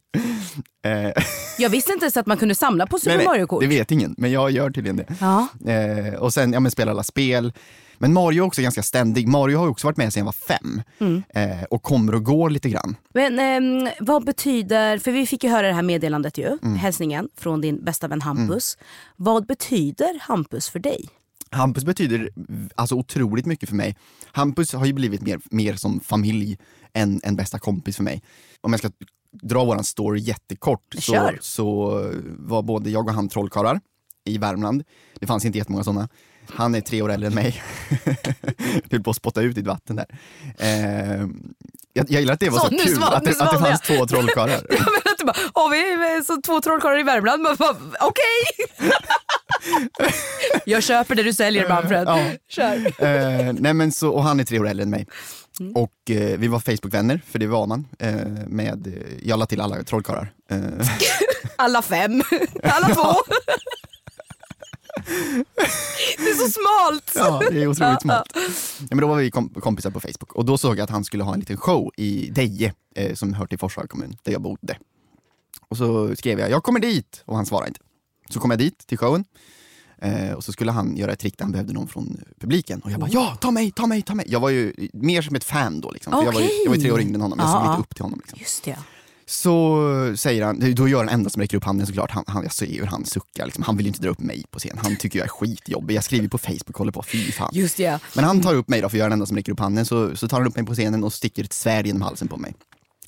Eh, 0.86 1.22
Jag 1.58 1.70
visste 1.70 1.92
inte 1.92 2.04
ens 2.04 2.16
att 2.16 2.26
man 2.26 2.36
kunde 2.36 2.54
samla 2.54 2.86
på 2.86 2.98
Super 2.98 3.24
Mario-kort. 3.24 3.60
Det 3.60 3.66
vet 3.66 3.90
ingen, 3.90 4.14
men 4.18 4.30
jag 4.32 4.50
gör 4.50 4.70
tydligen 4.70 4.96
det. 4.96 5.06
Ja. 5.20 5.48
Eh, 5.72 6.14
och 6.14 6.34
sen 6.34 6.52
ja, 6.52 6.60
men 6.60 6.70
spela 6.70 6.90
alla 6.90 7.02
spel. 7.02 7.52
Men 7.98 8.12
Mario 8.12 8.42
är 8.42 8.46
också 8.46 8.62
ganska 8.62 8.82
ständig. 8.82 9.28
Mario 9.28 9.58
har 9.58 9.68
också 9.68 9.86
varit 9.86 9.96
med 9.96 10.12
sedan 10.12 10.20
jag 10.20 10.24
var 10.24 10.32
fem. 10.32 10.82
Mm. 10.98 11.22
Eh, 11.34 11.62
och 11.70 11.82
kommer 11.82 12.14
och 12.14 12.24
går 12.24 12.50
lite 12.50 12.68
grann. 12.68 12.96
Men 13.14 13.38
ehm, 13.38 13.88
vad 14.00 14.24
betyder, 14.24 14.98
för 14.98 15.12
vi 15.12 15.26
fick 15.26 15.44
ju 15.44 15.50
höra 15.50 15.66
det 15.66 15.72
här 15.74 15.82
meddelandet 15.82 16.38
ju, 16.38 16.58
Mm. 16.62 16.74
hälsningen 16.76 17.28
från 17.36 17.60
din 17.60 17.84
bästa 17.84 18.08
vän 18.08 18.20
Hampus. 18.20 18.78
Vad 19.16 19.46
betyder 19.46 20.18
Hampus 20.20 20.68
för 20.68 20.78
dig? 20.78 21.08
Hampus 21.50 21.84
betyder 21.84 22.30
alltså 22.74 22.94
otroligt 22.94 23.46
mycket 23.46 23.68
för 23.68 23.76
mig. 23.76 23.96
Hampus 24.32 24.72
har 24.72 24.86
ju 24.86 24.92
blivit 24.92 25.22
mer, 25.22 25.40
mer 25.50 25.74
som 25.74 26.00
familj 26.00 26.58
än 26.94 27.20
en 27.24 27.36
bästa 27.36 27.58
kompis 27.58 27.96
för 27.96 28.02
mig. 28.02 28.22
Om 28.60 28.72
jag 28.72 28.80
ska 28.80 28.90
dra 29.42 29.64
våran 29.64 29.84
story 29.84 30.20
jättekort 30.20 30.94
så, 30.98 31.12
så 31.40 31.90
var 32.38 32.62
både 32.62 32.90
jag 32.90 33.08
och 33.08 33.14
han 33.14 33.28
trollkarlar 33.28 33.80
i 34.24 34.38
Värmland. 34.38 34.84
Det 35.20 35.26
fanns 35.26 35.44
inte 35.44 35.58
jättemånga 35.58 35.84
sådana. 35.84 36.08
Han 36.50 36.74
är 36.74 36.80
tre 36.80 37.02
år 37.02 37.12
äldre 37.12 37.26
än 37.26 37.34
mig. 37.34 37.62
Jag 38.04 38.16
höll 38.90 39.02
på 39.02 39.10
att 39.10 39.16
spotta 39.16 39.40
ut 39.42 39.54
ditt 39.54 39.66
vatten 39.66 39.96
där. 39.96 40.06
Eh, 40.58 41.20
jag, 41.92 42.10
jag 42.10 42.20
gillar 42.20 42.34
att 42.34 42.40
det 42.40 42.50
var 42.50 42.58
Så, 42.58 42.64
så, 42.66 42.70
kul 42.70 42.96
sval- 42.96 43.14
att 43.14 43.24
det, 43.24 43.40
att 43.40 43.52
det 43.52 43.58
fanns 43.58 43.80
två 43.80 44.06
trollkarlar. 44.06 44.54
Jag 44.70 44.78
menar 44.78 45.12
att 45.12 45.18
du 45.18 45.24
bara, 45.24 45.36
"Åh, 45.54 45.70
vi 45.70 45.78
är 45.78 46.22
så 46.22 46.40
två 46.42 46.60
trollkarlar 46.60 47.00
i 47.00 47.02
Värmland. 47.02 47.46
Okej! 48.00 48.90
Jag 50.64 50.82
köper 50.82 51.14
det 51.14 51.22
du 51.22 51.32
säljer 51.32 51.68
Manfred. 51.68 52.04
Ja. 52.08 52.30
Kör. 52.48 52.76
eh, 53.04 53.52
nej 53.52 53.74
men 53.74 53.92
så, 53.92 54.10
och 54.10 54.22
han 54.22 54.40
är 54.40 54.44
tre 54.44 54.58
år 54.58 54.68
äldre 54.68 54.82
än 54.82 54.90
mig. 54.90 55.06
Mm. 55.60 55.76
Och 55.76 56.10
eh, 56.10 56.38
vi 56.38 56.48
var 56.48 56.58
Facebook-vänner, 56.60 57.20
för 57.26 57.38
det 57.38 57.46
var 57.46 57.66
man. 57.66 57.88
Eh, 57.98 58.14
med, 58.46 59.04
jag 59.22 59.38
la 59.38 59.46
till 59.46 59.60
alla 59.60 59.82
trollkarlar. 59.82 60.32
Alla 61.56 61.82
fem. 61.82 62.22
Alla 62.62 62.94
två. 62.94 63.02
Det 66.18 66.30
är 66.30 66.34
så 66.34 66.50
smalt. 66.50 67.12
ja, 67.14 67.42
det 67.50 67.62
är 67.62 67.66
otroligt 67.66 68.02
smart. 68.02 68.28
Ja, 68.78 68.86
men 68.90 68.98
då 68.98 69.06
var 69.06 69.16
vi 69.16 69.30
kom 69.30 69.48
kompisar 69.48 69.90
på 69.90 70.00
Facebook 70.00 70.32
och 70.32 70.44
då 70.44 70.58
såg 70.58 70.78
jag 70.78 70.84
att 70.84 70.90
han 70.90 71.04
skulle 71.04 71.22
ha 71.24 71.34
en 71.34 71.40
liten 71.40 71.56
show 71.56 71.90
i 71.96 72.30
Deje, 72.30 72.72
eh, 72.96 73.14
som 73.14 73.34
hör 73.34 73.46
till 73.46 73.58
Forshaga 73.58 73.88
kommun, 73.88 74.16
där 74.22 74.32
jag 74.32 74.40
bodde. 74.40 74.78
Och 75.68 75.76
så 75.76 76.16
skrev 76.16 76.40
jag, 76.40 76.50
jag 76.50 76.62
kommer 76.62 76.80
dit, 76.80 77.22
och 77.24 77.36
han 77.36 77.46
svarade 77.46 77.68
inte. 77.68 77.80
Så 78.30 78.40
kom 78.40 78.50
jag 78.50 78.58
dit 78.58 78.86
till 78.86 78.98
showen. 78.98 79.24
Eh, 79.98 80.32
och 80.32 80.44
så 80.44 80.52
skulle 80.52 80.72
han 80.72 80.96
göra 80.96 81.12
ett 81.12 81.18
trick 81.18 81.38
där 81.38 81.44
han 81.44 81.52
behövde 81.52 81.72
någon 81.72 81.88
från 81.88 82.20
publiken. 82.40 82.80
Och 82.80 82.90
jag 82.90 83.00
bara, 83.00 83.10
ja, 83.10 83.36
ta 83.40 83.50
mig, 83.50 83.70
ta 83.70 83.86
mig, 83.86 84.02
ta 84.02 84.14
mig. 84.14 84.26
Jag 84.28 84.40
var 84.40 84.50
ju 84.50 84.74
mer 84.92 85.22
som 85.22 85.36
ett 85.36 85.44
fan 85.44 85.80
då. 85.80 85.90
Liksom, 85.90 86.12
för 86.12 86.24
jag, 86.24 86.32
var 86.32 86.40
ju, 86.40 86.48
jag 86.64 86.70
var 86.70 86.76
ju 86.76 86.82
tre 86.82 86.90
år 86.90 87.00
yngre 87.00 87.14
än 87.14 87.20
honom, 87.20 87.38
jag 87.38 87.48
Ja, 87.48 87.52
såg 87.52 87.70
lite 87.70 87.80
upp 87.80 87.94
till 87.94 88.04
honom. 88.04 88.18
Liksom. 88.22 88.38
Just 88.40 88.64
det. 88.64 88.76
Så 89.26 89.78
säger 90.16 90.44
han, 90.44 90.74
då 90.74 90.88
gör 90.88 91.04
den 91.04 91.14
enda 91.14 91.30
som 91.30 91.42
räcker 91.42 91.56
upp 91.56 91.64
handen 91.64 91.86
såklart, 91.86 92.10
han, 92.10 92.24
han, 92.26 92.42
jag 92.42 92.52
ser 92.52 92.66
hur 92.66 92.86
han 92.86 93.04
suckar. 93.04 93.46
Liksom. 93.46 93.64
Han 93.64 93.76
vill 93.76 93.86
ju 93.86 93.88
inte 93.88 94.02
dra 94.02 94.10
upp 94.10 94.20
mig 94.20 94.44
på 94.50 94.58
scen, 94.58 94.78
han 94.82 94.96
tycker 94.96 95.18
jag 95.18 95.26
är 95.26 95.30
skitjobbig. 95.30 95.94
Jag 95.94 96.04
skriver 96.04 96.28
på 96.28 96.38
Facebook 96.38 96.76
håller 96.76 96.92
på, 96.92 97.02
fy 97.02 97.32
fan. 97.32 97.50
Just 97.52 97.76
det. 97.76 97.98
Men 98.14 98.24
han 98.24 98.40
tar 98.40 98.54
upp 98.54 98.68
mig 98.68 98.80
då, 98.80 98.88
för 98.88 98.98
jag 98.98 99.04
är 99.04 99.08
den 99.08 99.12
enda 99.12 99.26
som 99.26 99.36
räcker 99.36 99.52
upp 99.52 99.60
handen, 99.60 99.86
så, 99.86 100.16
så 100.16 100.28
tar 100.28 100.38
han 100.38 100.48
upp 100.48 100.56
mig 100.56 100.66
på 100.66 100.74
scenen 100.74 101.04
och 101.04 101.12
sticker 101.12 101.44
ett 101.44 101.52
svärd 101.52 101.86
genom 101.86 102.02
halsen 102.02 102.28
på 102.28 102.36
mig. 102.36 102.54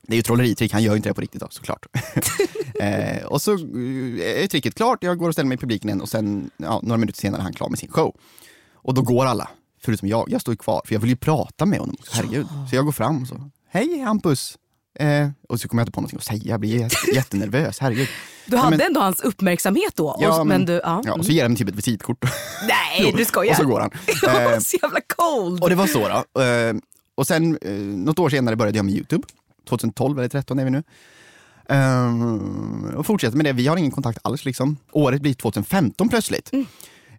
Det 0.07 0.15
är 0.15 0.17
ju 0.17 0.23
trolleritrick, 0.23 0.73
han 0.73 0.83
gör 0.83 0.93
ju 0.93 0.97
inte 0.97 1.09
det 1.09 1.15
på 1.15 1.21
riktigt 1.21 1.41
då, 1.41 1.47
såklart. 1.51 1.87
eh, 2.81 3.25
och 3.27 3.43
så 3.43 3.53
eh, 3.53 4.43
är 4.43 4.47
tricket 4.47 4.75
klart, 4.75 4.99
jag 5.03 5.19
går 5.19 5.29
och 5.29 5.33
ställer 5.35 5.49
mig 5.49 5.55
i 5.55 5.59
publiken 5.59 5.89
igen 5.89 6.01
och 6.01 6.09
sen, 6.09 6.51
ja, 6.57 6.81
några 6.83 6.97
minuter 6.99 7.21
senare 7.21 7.41
är 7.41 7.43
han 7.43 7.53
klar 7.53 7.69
med 7.69 7.79
sin 7.79 7.91
show. 7.93 8.17
Och 8.75 8.95
då 8.95 9.03
går 9.03 9.27
alla, 9.27 9.49
förutom 9.83 10.09
jag. 10.09 10.31
Jag 10.31 10.41
står 10.41 10.53
ju 10.53 10.59
kvar, 10.59 10.83
för 10.87 10.95
jag 10.95 11.01
vill 11.01 11.11
ju 11.11 11.17
prata 11.17 11.67
med 11.67 11.79
honom. 11.79 11.97
Herregud. 12.13 12.47
Så 12.71 12.77
jag 12.77 12.85
går 12.85 12.93
fram 12.93 13.23
och 13.23 13.29
så, 13.29 13.51
hej 13.71 14.01
Hampus. 14.01 14.59
Eh, 14.99 15.29
och 15.49 15.61
så 15.61 15.69
kommer 15.69 15.81
jag 15.81 15.85
inte 15.85 15.93
på 15.93 16.01
någonting 16.01 16.17
att 16.19 16.25
säga, 16.25 16.41
jag 16.45 16.61
blir 16.61 16.79
jät- 16.79 17.15
jättenervös, 17.15 17.79
herregud. 17.81 18.09
Du 18.47 18.57
Ja, 18.57 18.63
hade 18.63 18.77
men- 18.77 18.87
ändå 18.87 19.01
hans 19.01 19.21
uppmärksamhet 19.21 19.93
då. 19.97 20.17
Ja, 20.21 20.41
och, 20.41 20.47
men, 20.47 20.65
du, 20.67 20.73
ja. 20.73 21.03
ja, 21.05 21.13
och 21.15 21.25
så 21.25 21.33
ger 21.33 21.43
han 21.43 21.57
typ 21.57 21.69
ett 21.69 21.75
visitkort. 21.75 22.25
Nej, 22.69 23.15
du 23.17 23.25
skojar. 23.25 23.51
och 23.53 23.57
så 23.57 23.65
går 23.67 23.81
han. 23.81 23.91
Eh, 24.53 24.59
så 24.59 24.77
jävla 24.83 25.01
cold. 25.17 25.63
och 25.63 25.69
det 25.71 25.75
var 25.77 25.87
så 25.87 26.09
då. 26.35 26.43
Eh, 26.43 26.75
och 27.15 27.27
sen 27.27 27.59
eh, 27.63 27.71
något 27.73 28.19
år 28.19 28.29
senare 28.31 28.57
började 28.57 28.79
jag 28.79 28.85
med 28.85 28.95
Youtube. 28.95 29.29
2012 29.69 30.19
eller 30.19 30.29
2013 30.29 30.59
är 30.59 30.65
vi 30.65 30.71
nu. 30.71 30.83
Eh, 31.69 32.95
och 32.97 33.07
fortsätter 33.07 33.37
med 33.37 33.47
det, 33.47 33.53
vi 33.53 33.67
har 33.67 33.77
ingen 33.77 33.91
kontakt 33.91 34.19
alls 34.23 34.45
liksom. 34.45 34.77
Året 34.93 35.23
blir 35.23 35.35
2015 35.35 36.09
plötsligt. 36.09 36.51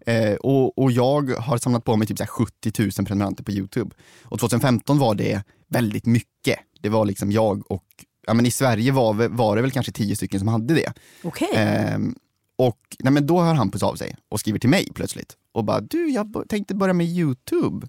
Eh, 0.05 0.33
och, 0.33 0.77
och 0.77 0.91
jag 0.91 1.29
har 1.31 1.57
samlat 1.57 1.83
på 1.83 1.95
mig 1.95 2.07
typ 2.07 2.17
så 2.17 2.23
här 2.23 2.27
70 2.27 2.71
000 2.79 2.91
prenumeranter 2.91 3.43
på 3.43 3.51
Youtube. 3.51 3.95
Och 4.23 4.39
2015 4.39 4.99
var 4.99 5.15
det 5.15 5.43
väldigt 5.67 6.05
mycket. 6.05 6.59
Det 6.81 6.89
var 6.89 7.05
liksom 7.05 7.31
jag 7.31 7.71
och, 7.71 7.83
ja 8.27 8.33
men 8.33 8.45
i 8.45 8.51
Sverige 8.51 8.91
var, 8.91 9.27
var 9.27 9.55
det 9.55 9.61
väl 9.61 9.71
kanske 9.71 9.91
10 9.91 10.15
stycken 10.15 10.39
som 10.39 10.47
hade 10.47 10.73
det. 10.73 10.93
Okej. 11.23 11.49
Ehm, 11.55 12.15
och 12.57 12.79
nej 12.99 13.13
men 13.13 13.27
då 13.27 13.41
hör 13.41 13.53
Hampus 13.53 13.83
av 13.83 13.95
sig 13.95 14.15
och 14.29 14.39
skriver 14.39 14.59
till 14.59 14.69
mig 14.69 14.87
plötsligt 14.95 15.37
och 15.51 15.63
bara 15.63 15.81
du 15.81 16.09
jag 16.09 16.43
tänkte 16.49 16.75
börja 16.75 16.93
med 16.93 17.07
Youtube. 17.07 17.87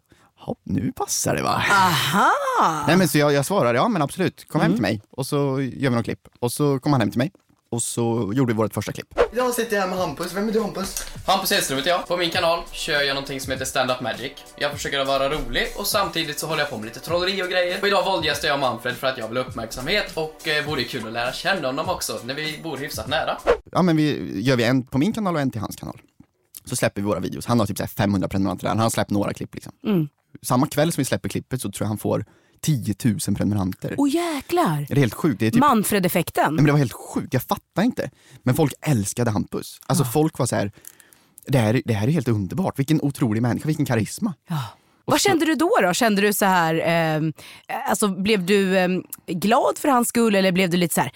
Hopp, 0.49 0.61
nu 0.65 0.93
passar 0.93 1.35
det 1.37 1.43
va? 1.43 1.63
Aha! 1.71 2.85
Nej 2.87 2.97
men 2.97 3.09
så 3.09 3.19
jag, 3.19 3.33
jag 3.33 3.47
svarade 3.47 3.79
ja 3.79 3.89
men 3.89 4.03
absolut, 4.03 4.49
kom 4.49 4.61
hem 4.61 4.73
till 4.73 4.83
mig 4.83 5.03
och 5.11 5.27
så 5.27 5.37
gör 5.61 5.91
vi 5.91 5.97
något 5.97 6.05
klipp. 6.05 6.29
Och 6.41 6.53
så 6.53 6.79
kom 6.79 6.93
han 6.93 7.01
hem 7.01 7.11
till 7.11 7.19
mig 7.19 7.33
och 7.71 7.83
så 7.83 8.33
gjorde 8.35 8.53
vi 8.53 8.57
vårt 8.57 8.75
första 8.75 8.93
klipp. 8.93 9.07
Idag 9.33 9.55
sitter 9.55 9.77
jag 9.77 9.83
här 9.83 9.89
med 9.89 9.99
Hampus, 9.99 10.33
vem 10.35 10.49
är 10.49 10.53
du 10.53 10.61
Hampus? 10.61 11.07
Hampus 11.27 11.51
Hedström 11.51 11.79
heter 11.79 11.91
jag. 11.91 12.07
På 12.09 12.17
min 12.17 12.31
kanal 12.31 12.61
kör 12.73 13.01
jag 13.03 13.15
någonting 13.15 13.41
som 13.41 13.53
heter 13.53 13.65
Stand 13.65 13.91
Up 13.91 14.01
Magic. 14.01 14.33
Jag 14.59 14.73
försöker 14.73 14.99
att 15.01 15.07
vara 15.07 15.29
rolig 15.31 15.67
och 15.77 15.87
samtidigt 15.87 16.39
så 16.39 16.47
håller 16.47 16.61
jag 16.63 16.71
på 16.71 16.77
med 16.77 16.85
lite 16.85 17.01
trolleri 17.01 17.43
och 17.43 17.49
grejer. 17.49 17.79
Och 17.83 17.89
idag 17.89 18.05
våldgästar 18.05 18.49
jag 18.49 18.61
Manfred 18.61 18.97
för 18.97 19.07
att 19.07 19.19
jag 19.19 19.29
vill 19.29 19.37
ha 19.37 19.45
uppmärksamhet 19.45 20.13
och 20.15 20.49
eh, 20.49 20.67
vore 20.67 20.85
kul 20.85 21.07
att 21.07 21.13
lära 21.13 21.33
känna 21.33 21.69
honom 21.69 21.89
också 21.89 22.21
när 22.25 22.35
vi 22.35 22.61
bor 22.63 22.77
hyfsat 22.77 23.09
nära. 23.09 23.39
Ja 23.73 23.83
men 23.83 23.97
vi 23.97 24.41
gör 24.43 24.57
vi 24.57 24.65
en 24.65 24.83
på 24.87 24.99
min 24.99 25.13
kanal 25.13 25.35
och 25.35 25.41
en 25.41 25.51
till 25.51 25.61
hans 25.61 25.77
kanal. 25.77 26.01
Så 26.65 26.77
släpper 26.77 27.01
vi 27.03 27.07
våra 27.07 27.21
videos. 27.21 27.47
Han 27.47 27.61
har 27.61 27.67
typ 27.67 27.77
så 27.77 27.83
här 27.83 27.89
500 27.89 28.29
prenumeranter 28.29 28.63
där, 28.65 28.69
han 28.69 28.79
har 28.79 28.91
släppt 28.91 29.11
några 29.11 29.33
klipp 29.33 29.55
liksom. 29.55 29.73
Samma 30.43 30.67
kväll 30.67 30.93
som 30.93 31.01
vi 31.01 31.05
släpper 31.05 31.29
klippet 31.29 31.63
så 31.63 31.71
tror 31.71 31.85
jag 31.85 31.89
han 31.89 31.99
får 31.99 32.25
10 32.61 32.95
000 33.05 33.19
prenumeranter. 33.37 33.95
Åh 33.99 34.09
jäklar. 34.15 34.87
Det 34.89 34.95
är 34.95 35.01
helt 35.01 35.15
sjukt. 35.15 35.41
Det 35.41 35.47
är 35.47 35.51
typ 35.51 35.61
Manfred-effekten. 35.61 36.45
Nej, 36.45 36.55
men 36.55 36.65
det 36.65 36.73
var 36.73 36.79
helt 36.79 36.93
sjukt, 36.93 37.35
jag 37.35 37.43
fattar 37.43 37.83
inte. 37.83 38.11
Men 38.43 38.55
folk 38.55 38.73
älskade 38.81 39.31
Hampus. 39.31 39.81
Alltså 39.87 40.05
folk 40.05 40.39
var 40.39 40.47
så 40.47 40.57
här. 40.57 40.73
Det 41.47 41.59
här, 41.59 41.83
det 41.85 41.95
här 41.95 42.09
är 42.09 42.13
helt 42.13 42.29
underbart, 42.29 42.79
vilken 42.79 43.01
otrolig 43.03 43.43
människa, 43.43 43.67
vilken 43.67 43.87
karisma. 43.87 44.35
Vad 45.05 45.21
kände 45.21 45.47
du 45.47 45.55
då? 45.55 45.71
då? 45.83 45.93
Kände 45.95 46.23
du 46.23 46.33
så 46.33 46.45
här, 46.45 46.75
eh, 46.75 47.33
alltså 47.89 48.09
blev 48.09 48.47
du 48.47 48.79
eh, 48.79 48.89
glad 49.27 49.79
för 49.79 49.89
hans 49.89 50.09
skull 50.09 50.35
eller 50.35 50.53
blev 50.53 50.71
du 50.71 50.77
lite 50.77 50.95
så 50.95 51.01
här, 51.01 51.13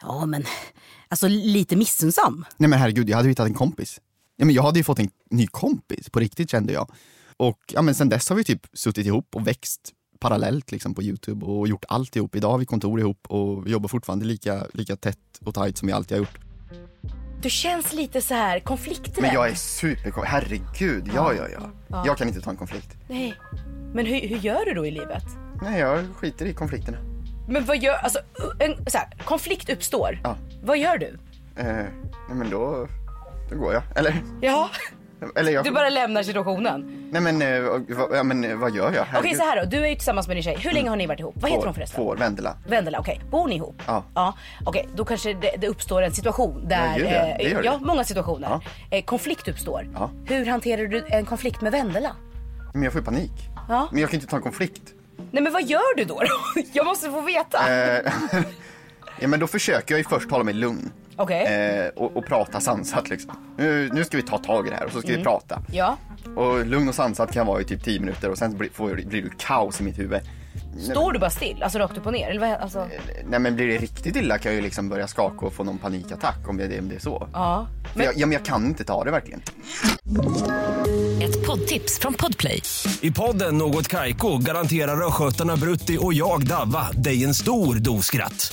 ja 0.00 0.26
men, 0.26 0.44
alltså 1.08 1.28
lite 1.28 1.76
missunnsam? 1.76 2.44
Nej 2.56 2.68
men 2.68 2.78
herregud, 2.78 3.08
jag 3.08 3.16
hade 3.16 3.28
ju 3.28 3.30
hittat 3.30 3.46
en 3.46 3.54
kompis. 3.54 4.00
Ja, 4.36 4.44
men 4.44 4.54
jag 4.54 4.62
hade 4.62 4.78
ju 4.78 4.84
fått 4.84 4.98
en 4.98 5.10
ny 5.30 5.46
kompis, 5.46 6.10
på 6.10 6.20
riktigt 6.20 6.50
kände 6.50 6.72
jag. 6.72 6.90
Och 7.38 7.58
ja, 7.72 7.82
men 7.82 7.94
sen 7.94 8.08
dess 8.08 8.28
har 8.28 8.36
vi 8.36 8.44
typ 8.44 8.66
suttit 8.72 9.06
ihop 9.06 9.36
och 9.36 9.46
växt 9.46 9.92
parallellt 10.20 10.72
liksom, 10.72 10.94
på 10.94 11.02
Youtube 11.02 11.46
och 11.46 11.68
gjort 11.68 11.84
allt 11.88 12.16
ihop. 12.16 12.34
Idag 12.36 12.50
har 12.50 12.58
vi 12.58 12.66
kontor 12.66 13.00
ihop 13.00 13.26
och 13.28 13.66
vi 13.66 13.70
jobbar 13.70 13.88
fortfarande 13.88 14.24
lika, 14.24 14.66
lika 14.72 14.96
tätt 14.96 15.18
och 15.44 15.54
tajt 15.54 15.78
som 15.78 15.86
vi 15.86 15.92
alltid 15.92 16.16
har 16.16 16.18
gjort. 16.18 16.38
Du 17.42 17.50
känns 17.50 17.92
lite 17.92 18.20
så 18.20 18.34
här 18.34 18.60
konflikträdd. 18.60 19.22
Men 19.22 19.34
jag 19.34 19.48
är 19.48 19.54
super, 19.54 20.22
herregud, 20.24 21.10
ja 21.14 21.34
ja 21.34 21.48
ja. 21.88 22.02
Jag 22.06 22.18
kan 22.18 22.28
inte 22.28 22.40
ta 22.40 22.50
en 22.50 22.56
konflikt. 22.56 22.96
Nej. 23.08 23.34
Men 23.94 24.06
hur, 24.06 24.20
hur 24.28 24.38
gör 24.38 24.64
du 24.64 24.74
då 24.74 24.86
i 24.86 24.90
livet? 24.90 25.24
Nej, 25.62 25.80
jag 25.80 26.04
skiter 26.16 26.46
i 26.46 26.54
konflikterna. 26.54 26.98
Men 27.48 27.64
vad 27.64 27.82
gör, 27.82 27.94
alltså 27.94 28.18
en, 28.58 28.86
så 28.86 28.98
här, 28.98 29.08
konflikt 29.24 29.70
uppstår. 29.70 30.20
Ja. 30.24 30.36
Vad 30.62 30.78
gör 30.78 30.98
du? 30.98 31.18
Eh, 31.56 31.66
nej 32.28 32.34
men 32.34 32.50
då, 32.50 32.88
då 33.50 33.56
går 33.56 33.72
jag. 33.72 33.82
Eller, 33.94 34.22
Ja, 34.40 34.70
jag... 35.34 35.64
du 35.64 35.70
bara 35.70 35.88
lämnar 35.88 36.22
situationen. 36.22 37.08
Nej 37.10 37.22
men, 37.22 37.42
eh, 37.42 37.48
ja, 38.12 38.22
men 38.22 38.44
eh, 38.44 38.56
vad 38.56 38.74
gör 38.74 38.84
jag? 38.84 38.90
Okej 38.92 39.06
Herregud. 39.10 39.36
så 39.36 39.42
här 39.42 39.64
då, 39.64 39.70
du 39.70 39.84
är 39.84 39.88
ju 39.88 39.94
tillsammans 39.94 40.28
med 40.28 40.36
din 40.36 40.42
tjej. 40.42 40.56
Hur 40.60 40.72
länge 40.72 40.88
har 40.88 40.96
ni 40.96 41.06
varit 41.06 41.20
ihop? 41.20 41.34
Vad 41.36 41.50
heter 41.50 41.64
hon 41.64 41.74
förresten? 41.74 41.96
Får, 41.96 42.16
Vendela. 42.16 42.56
Vendela, 42.68 42.98
okej. 43.00 43.20
Bor 43.30 43.48
ni 43.48 43.54
ihop? 43.56 43.82
Ja. 43.86 44.04
ja. 44.14 44.34
Okej, 44.64 44.88
då 44.94 45.04
kanske 45.04 45.34
det, 45.34 45.54
det 45.58 45.68
uppstår 45.68 46.02
en 46.02 46.12
situation 46.12 46.68
där... 46.68 46.86
Ja, 46.86 46.96
gud, 46.96 47.06
ja. 47.06 47.36
Det 47.38 47.50
gör 47.50 47.62
det. 47.62 47.66
ja, 47.66 47.78
många 47.82 48.04
situationer. 48.04 48.48
Ja. 48.48 48.60
Eh, 48.96 49.04
konflikt 49.04 49.48
uppstår. 49.48 49.88
Ja. 49.94 50.10
Hur 50.26 50.46
hanterar 50.46 50.86
du 50.86 51.04
en 51.08 51.24
konflikt 51.24 51.60
med 51.60 51.72
Vendela? 51.72 52.16
Men 52.72 52.82
jag 52.82 52.92
får 52.92 53.00
ju 53.00 53.04
panik. 53.04 53.32
Ja. 53.68 53.88
Men 53.92 54.00
jag 54.00 54.10
kan 54.10 54.20
inte 54.20 54.30
ta 54.30 54.36
en 54.36 54.42
konflikt. 54.42 54.82
Nej 55.30 55.42
men 55.42 55.52
vad 55.52 55.62
gör 55.62 55.96
du 55.96 56.04
då? 56.04 56.14
då? 56.14 56.62
Jag 56.72 56.86
måste 56.86 57.10
få 57.10 57.20
veta. 57.20 57.58
Eh, 57.74 58.12
ja 59.20 59.28
men 59.28 59.40
då 59.40 59.46
försöker 59.46 59.94
jag 59.94 59.98
ju 59.98 60.04
först 60.04 60.30
hålla 60.30 60.44
mig 60.44 60.54
lugn. 60.54 60.92
Okej. 61.18 61.44
Eh, 61.46 61.88
och, 62.02 62.16
och 62.16 62.26
prata 62.26 62.60
sansat 62.60 63.08
liksom. 63.10 63.30
Nu, 63.58 63.90
nu 63.92 64.04
ska 64.04 64.16
vi 64.16 64.22
ta 64.22 64.38
tag 64.38 64.66
i 64.66 64.70
det 64.70 64.76
här 64.76 64.84
och 64.84 64.92
så 64.92 64.98
ska 64.98 65.08
Mm. 65.08 65.18
vi 65.20 65.24
prata. 65.24 65.62
Ja. 65.72 65.96
Och 66.36 66.66
lugn 66.66 66.88
och 66.88 66.94
sansat 66.94 67.32
kan 67.32 67.46
vara 67.46 67.60
i 67.60 67.64
typ 67.64 67.84
10 67.84 68.00
minuter 68.00 68.30
och 68.30 68.38
sen 68.38 68.56
blir, 68.58 68.70
får, 68.72 68.94
blir 69.06 69.22
det 69.22 69.30
kaos 69.38 69.80
i 69.80 69.84
mitt 69.84 69.98
huvud. 69.98 70.20
Står 70.90 71.12
du 71.12 71.18
bara 71.18 71.30
still? 71.30 71.62
Alltså 71.62 71.78
rakt 71.78 71.98
upp 71.98 72.06
och 72.06 72.12
ner? 72.12 72.28
Eller 72.30 72.40
vad, 72.40 72.50
alltså... 72.50 72.86
Nej 73.28 73.38
men 73.40 73.56
blir 73.56 73.66
det 73.66 73.78
riktigt 73.78 74.16
illa 74.16 74.38
kan 74.38 74.52
jag 74.52 74.56
ju 74.56 74.62
liksom 74.62 74.88
börja 74.88 75.06
skaka 75.08 75.46
och 75.46 75.52
få 75.52 75.64
någon 75.64 75.78
panikattack 75.78 76.48
om 76.48 76.56
det, 76.56 76.64
är- 76.64 76.78
om 76.80 76.88
det 76.88 76.94
är 76.94 77.00
så. 77.00 77.28
Ja. 77.32 77.66
Men 77.94 78.04
jag, 78.04 78.14
ja, 78.16 78.26
men 78.26 78.32
jag 78.32 78.44
kan 78.44 78.66
inte 78.66 78.84
ta 78.84 79.04
det 79.04 79.10
verkligen. 79.10 79.42
Ett 81.22 81.46
poddtips 81.46 81.98
från 81.98 82.14
Podplay. 82.14 82.62
I 83.00 83.10
podden 83.10 83.58
Något 83.58 83.88
Kaiko 83.88 84.38
garanterar 84.38 85.06
östgötarna 85.06 85.56
Brutti 85.56 85.98
och 86.00 86.14
jag, 86.14 86.46
Davva, 86.46 86.88
dig 86.92 87.24
en 87.24 87.34
stor 87.34 87.74
dos 87.74 88.06
skratt. 88.06 88.52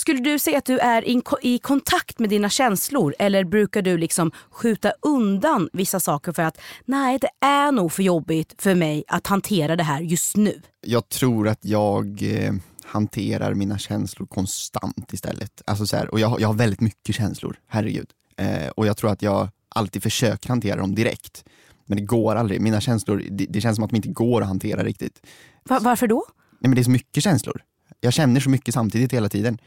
Skulle 0.00 0.20
du 0.20 0.38
säga 0.38 0.58
att 0.58 0.64
du 0.64 0.78
är 0.78 1.02
in, 1.02 1.22
i 1.42 1.58
kontakt 1.58 2.18
med 2.18 2.30
dina 2.30 2.48
känslor 2.48 3.14
eller 3.18 3.44
brukar 3.44 3.82
du 3.82 3.98
liksom 3.98 4.30
skjuta 4.50 4.92
undan 5.02 5.68
vissa 5.72 6.00
saker 6.00 6.32
för 6.32 6.42
att 6.42 6.58
nej 6.84 7.18
det 7.18 7.46
är 7.46 7.72
nog 7.72 7.92
för 7.92 8.02
jobbigt 8.02 8.54
för 8.58 8.74
mig 8.74 9.04
att 9.08 9.26
hantera 9.26 9.76
det 9.76 9.82
här 9.82 10.00
just 10.00 10.36
nu? 10.36 10.60
Jag 10.86 11.08
tror 11.08 11.48
att 11.48 11.64
jag 11.64 12.22
eh, 12.22 12.52
hanterar 12.84 13.54
mina 13.54 13.78
känslor 13.78 14.26
konstant 14.26 15.12
istället. 15.12 15.62
Alltså 15.66 15.86
så 15.86 15.96
här, 15.96 16.10
och 16.10 16.20
jag, 16.20 16.28
har- 16.28 16.40
jag 16.40 16.48
har 16.48 16.54
väldigt 16.54 16.80
mycket 16.80 17.14
känslor, 17.14 17.56
herregud. 17.68 18.10
Eh, 18.36 18.68
och 18.68 18.86
jag 18.86 18.96
tror 18.96 19.10
att 19.10 19.22
jag 19.22 19.48
alltid 19.68 20.02
försöker 20.02 20.48
hantera 20.48 20.76
dem 20.76 20.94
direkt. 20.94 21.44
Men 21.86 21.96
det 21.98 22.04
går 22.04 22.34
aldrig. 22.36 22.60
Mina 22.60 22.80
känslor, 22.80 23.22
det, 23.30 23.46
det 23.48 23.60
känns 23.60 23.74
som 23.76 23.84
att 23.84 23.90
de 23.90 23.96
inte 23.96 24.08
går 24.08 24.40
att 24.42 24.48
hantera 24.48 24.84
riktigt. 24.84 25.26
Va- 25.64 25.78
varför 25.82 26.06
då? 26.06 26.24
Nej, 26.60 26.68
men 26.68 26.74
det 26.74 26.80
är 26.80 26.84
så 26.84 26.90
mycket 26.90 27.24
känslor. 27.24 27.62
Jag 28.00 28.12
känner 28.12 28.40
så 28.40 28.50
mycket 28.50 28.74
samtidigt 28.74 29.12
hela 29.12 29.28
tiden. 29.28 29.58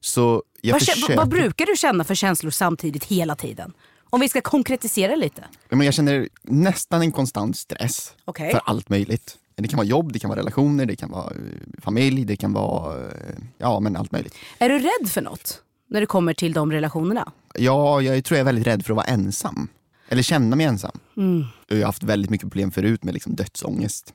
Så 0.00 0.42
jag 0.60 0.72
Vad, 0.72 0.82
försöker... 0.82 1.16
vad 1.16 1.28
brukar 1.28 1.66
du 1.66 1.76
känna 1.76 2.04
för 2.04 2.14
känslor 2.14 2.50
samtidigt 2.50 3.04
hela 3.04 3.36
tiden? 3.36 3.72
Om 4.04 4.20
vi 4.20 4.28
ska 4.28 4.40
konkretisera 4.40 5.16
lite. 5.16 5.44
Men 5.68 5.80
jag 5.80 5.94
känner 5.94 6.28
nästan 6.42 7.02
en 7.02 7.12
konstant 7.12 7.56
stress 7.56 8.14
Okej. 8.24 8.50
för 8.50 8.60
allt 8.64 8.88
möjligt. 8.88 9.38
Det 9.54 9.68
kan 9.68 9.76
vara 9.76 9.86
jobb, 9.86 10.12
det 10.12 10.18
kan 10.18 10.28
vara 10.28 10.40
relationer, 10.40 10.86
det 10.86 10.96
kan 10.96 11.10
vara 11.10 11.30
eh, 11.30 11.80
familj, 11.82 12.24
det 12.24 12.36
kan 12.36 12.52
vara 12.52 13.06
eh, 13.06 13.10
ja, 13.58 13.80
men 13.80 13.96
allt 13.96 14.12
möjligt. 14.12 14.34
Är 14.58 14.68
du 14.68 14.78
rädd 14.78 15.10
för 15.10 15.20
något 15.20 15.62
när 15.90 16.00
det 16.00 16.06
kommer 16.06 16.34
till 16.34 16.52
de 16.52 16.72
relationerna? 16.72 17.32
Ja, 17.54 18.02
jag 18.02 18.24
tror 18.24 18.36
jag 18.36 18.40
är 18.40 18.44
väldigt 18.44 18.66
rädd 18.66 18.84
för 18.84 18.92
att 18.92 18.96
vara 18.96 19.06
ensam. 19.06 19.68
Eller 20.08 20.22
känna 20.22 20.56
mig 20.56 20.66
ensam. 20.66 20.98
Mm. 21.16 21.44
Jag 21.68 21.76
har 21.76 21.84
haft 21.84 22.02
väldigt 22.02 22.30
mycket 22.30 22.44
problem 22.44 22.70
förut 22.70 23.04
med 23.04 23.14
liksom 23.14 23.34
dödsångest. 23.34 24.14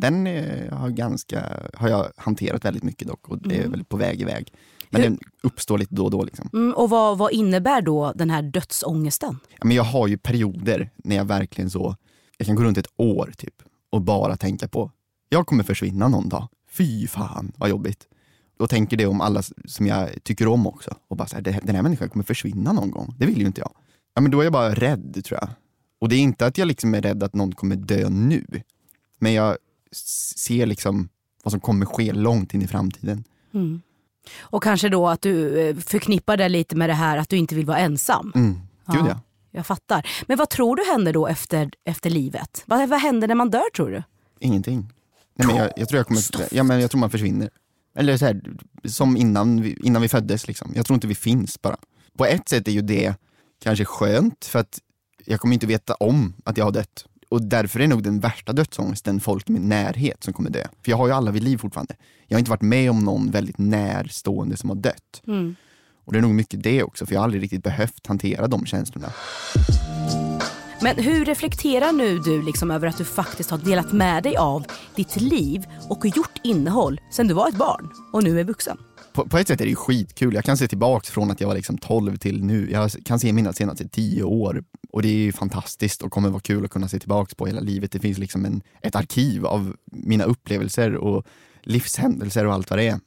Den 0.00 0.26
eh, 0.26 0.72
har, 0.74 0.90
ganska, 0.90 1.44
har 1.74 1.88
jag 1.88 2.06
hanterat 2.16 2.64
väldigt 2.64 2.82
mycket 2.82 3.08
dock 3.08 3.28
och 3.28 3.38
det 3.48 3.58
är 3.62 3.68
väl 3.68 3.84
på 3.84 3.96
väg 3.96 4.20
iväg. 4.20 4.52
Men 4.90 5.02
Hur- 5.02 5.08
den 5.10 5.18
uppstår 5.42 5.78
lite 5.78 5.94
då 5.94 6.04
och 6.04 6.10
då. 6.10 6.22
Liksom. 6.24 6.50
Mm, 6.52 6.74
och 6.74 6.90
vad, 6.90 7.18
vad 7.18 7.32
innebär 7.32 7.82
då 7.82 8.12
den 8.14 8.30
här 8.30 8.42
dödsångesten? 8.42 9.38
Ja, 9.58 9.64
men 9.64 9.76
jag 9.76 9.84
har 9.84 10.06
ju 10.08 10.18
perioder 10.18 10.90
när 10.96 11.16
jag 11.16 11.24
verkligen 11.24 11.70
så, 11.70 11.96
jag 12.36 12.46
kan 12.46 12.56
gå 12.56 12.62
runt 12.62 12.78
ett 12.78 12.86
år 12.96 13.32
typ 13.36 13.54
och 13.90 14.02
bara 14.02 14.36
tänka 14.36 14.68
på, 14.68 14.90
jag 15.28 15.46
kommer 15.46 15.64
försvinna 15.64 16.08
någon 16.08 16.28
dag. 16.28 16.48
Fy 16.70 17.06
fan 17.06 17.52
vad 17.56 17.70
jobbigt. 17.70 18.06
Och 18.58 18.70
tänker 18.70 18.96
det 18.96 19.06
om 19.06 19.20
alla 19.20 19.42
som 19.64 19.86
jag 19.86 20.24
tycker 20.24 20.48
om 20.48 20.66
också. 20.66 20.94
Och 21.08 21.16
bara 21.16 21.28
så 21.28 21.34
här, 21.36 21.42
"Det- 21.42 21.60
den 21.62 21.74
här 21.74 21.82
människan 21.82 22.08
kommer 22.08 22.24
försvinna 22.24 22.72
någon 22.72 22.90
gång. 22.90 23.14
Det 23.18 23.26
vill 23.26 23.38
ju 23.40 23.46
inte 23.46 23.60
jag. 23.60 23.70
Ja 24.14 24.20
men 24.20 24.30
då 24.30 24.40
är 24.40 24.44
jag 24.44 24.52
bara 24.52 24.74
rädd 24.74 25.24
tror 25.24 25.38
jag. 25.40 25.48
Och 26.00 26.08
det 26.08 26.16
är 26.16 26.20
inte 26.20 26.46
att 26.46 26.58
jag 26.58 26.68
liksom 26.68 26.94
är 26.94 27.00
rädd 27.02 27.22
att 27.22 27.34
någon 27.34 27.52
kommer 27.52 27.76
dö 27.76 28.08
nu. 28.08 28.46
Men 29.18 29.32
jag 29.32 29.56
ser 29.92 30.66
liksom 30.66 31.08
vad 31.42 31.52
som 31.52 31.60
kommer 31.60 31.86
ske 31.86 32.12
långt 32.12 32.54
in 32.54 32.62
i 32.62 32.66
framtiden. 32.66 33.24
Och 34.38 34.62
kanske 34.62 34.88
då 34.88 35.08
att 35.08 35.22
du 35.22 35.60
eh, 35.60 35.76
förknippar 35.76 36.36
det 36.36 36.48
lite 36.48 36.76
med 36.76 36.90
det 36.90 36.94
här 36.94 37.18
att 37.18 37.28
du 37.28 37.36
inte 37.36 37.54
vill 37.54 37.66
vara 37.66 37.78
ensam. 37.78 38.32
Mm. 38.34 38.52
Gud 38.86 39.00
Ja. 39.00 39.08
ja. 39.08 39.20
jag 39.50 39.66
fattar. 39.66 40.08
Men 40.26 40.38
vad 40.38 40.50
tror 40.50 40.76
du 40.76 40.84
händer 40.84 41.12
då 41.12 41.26
efter, 41.26 41.70
efter 41.84 42.10
livet? 42.10 42.62
Vad, 42.66 42.88
vad 42.88 43.00
händer 43.00 43.28
när 43.28 43.34
man 43.34 43.50
dör 43.50 43.70
tror 43.76 43.90
du? 43.90 44.02
Ingenting. 44.38 44.92
Nej, 45.34 45.46
men 45.46 45.56
jag, 45.56 45.72
jag, 45.76 45.88
tror 45.88 45.98
jag, 45.98 46.06
kommer, 46.06 46.54
ja, 46.54 46.62
men 46.62 46.80
jag 46.80 46.90
tror 46.90 47.00
man 47.00 47.10
försvinner. 47.10 47.50
Eller 47.94 48.16
så 48.16 48.24
här, 48.26 48.40
som 48.84 49.16
innan 49.16 49.62
vi, 49.62 49.76
innan 49.82 50.02
vi 50.02 50.08
föddes. 50.08 50.48
Liksom. 50.48 50.72
Jag 50.74 50.86
tror 50.86 50.94
inte 50.94 51.06
vi 51.06 51.14
finns 51.14 51.62
bara. 51.62 51.76
På 52.16 52.26
ett 52.26 52.48
sätt 52.48 52.68
är 52.68 52.72
ju 52.72 52.82
det 52.82 53.14
kanske 53.62 53.84
skönt 53.84 54.44
för 54.44 54.58
att 54.58 54.78
jag 55.24 55.40
kommer 55.40 55.54
inte 55.54 55.66
veta 55.66 55.94
om 55.94 56.34
att 56.44 56.56
jag 56.56 56.64
har 56.64 56.72
dött. 56.72 57.04
Och 57.28 57.42
därför 57.42 57.80
är 57.80 57.88
nog 57.88 58.02
den 58.02 58.20
värsta 58.20 58.52
dödsångesten 58.52 59.20
folk 59.20 59.48
i 59.48 59.52
min 59.52 59.68
närhet 59.68 60.24
som 60.24 60.32
kommer 60.32 60.50
dö. 60.50 60.64
För 60.84 60.90
jag 60.90 60.96
har 60.96 61.06
ju 61.06 61.12
alla 61.12 61.30
vid 61.30 61.42
liv 61.42 61.56
fortfarande. 61.58 61.94
Jag 62.26 62.36
har 62.36 62.38
inte 62.38 62.50
varit 62.50 62.62
med 62.62 62.90
om 62.90 63.04
någon 63.04 63.30
väldigt 63.30 63.58
närstående 63.58 64.56
som 64.56 64.68
har 64.68 64.76
dött. 64.76 65.22
Mm. 65.26 65.56
Och 66.04 66.12
det 66.12 66.18
är 66.18 66.22
nog 66.22 66.34
mycket 66.34 66.62
det 66.62 66.82
också, 66.82 67.06
för 67.06 67.14
jag 67.14 67.20
har 67.20 67.24
aldrig 67.24 67.42
riktigt 67.42 67.62
behövt 67.62 68.06
hantera 68.06 68.46
de 68.46 68.66
känslorna. 68.66 69.12
Men 70.82 70.96
hur 70.96 71.24
reflekterar 71.24 71.92
nu 71.92 72.18
du 72.18 72.42
liksom 72.42 72.70
över 72.70 72.88
att 72.88 72.98
du 72.98 73.04
faktiskt 73.04 73.50
har 73.50 73.58
delat 73.58 73.92
med 73.92 74.22
dig 74.22 74.36
av 74.36 74.64
ditt 74.94 75.20
liv 75.20 75.64
och 75.88 76.06
gjort 76.06 76.40
innehåll 76.44 77.00
sen 77.10 77.28
du 77.28 77.34
var 77.34 77.48
ett 77.48 77.56
barn 77.56 77.90
och 78.12 78.24
nu 78.24 78.40
är 78.40 78.44
vuxen? 78.44 78.78
På, 79.18 79.28
på 79.28 79.38
ett 79.38 79.48
sätt 79.48 79.60
är 79.60 79.64
det 79.64 79.70
ju 79.70 79.76
skitkul. 79.76 80.34
Jag 80.34 80.44
kan 80.44 80.56
se 80.56 80.68
tillbaks 80.68 81.10
från 81.10 81.30
att 81.30 81.40
jag 81.40 81.48
var 81.48 81.54
liksom 81.54 81.78
12 81.78 82.16
till 82.16 82.44
nu. 82.44 82.70
Jag 82.70 82.90
kan 83.04 83.18
se 83.18 83.32
mina 83.32 83.52
senaste 83.52 83.88
10 83.88 84.22
år 84.22 84.64
och 84.90 85.02
det 85.02 85.08
är 85.08 85.16
ju 85.16 85.32
fantastiskt 85.32 86.02
och 86.02 86.12
kommer 86.12 86.28
vara 86.28 86.40
kul 86.40 86.64
att 86.64 86.70
kunna 86.70 86.88
se 86.88 86.98
tillbaks 86.98 87.34
på 87.34 87.46
hela 87.46 87.60
livet. 87.60 87.92
Det 87.92 87.98
finns 87.98 88.18
liksom 88.18 88.44
en, 88.44 88.62
ett 88.82 88.96
arkiv 88.96 89.46
av 89.46 89.76
mina 89.92 90.24
upplevelser 90.24 90.94
och 90.94 91.26
livshändelser 91.62 92.46
och 92.46 92.52
allt 92.52 92.70
vad 92.70 92.78
det 92.78 92.88
är. 92.88 93.00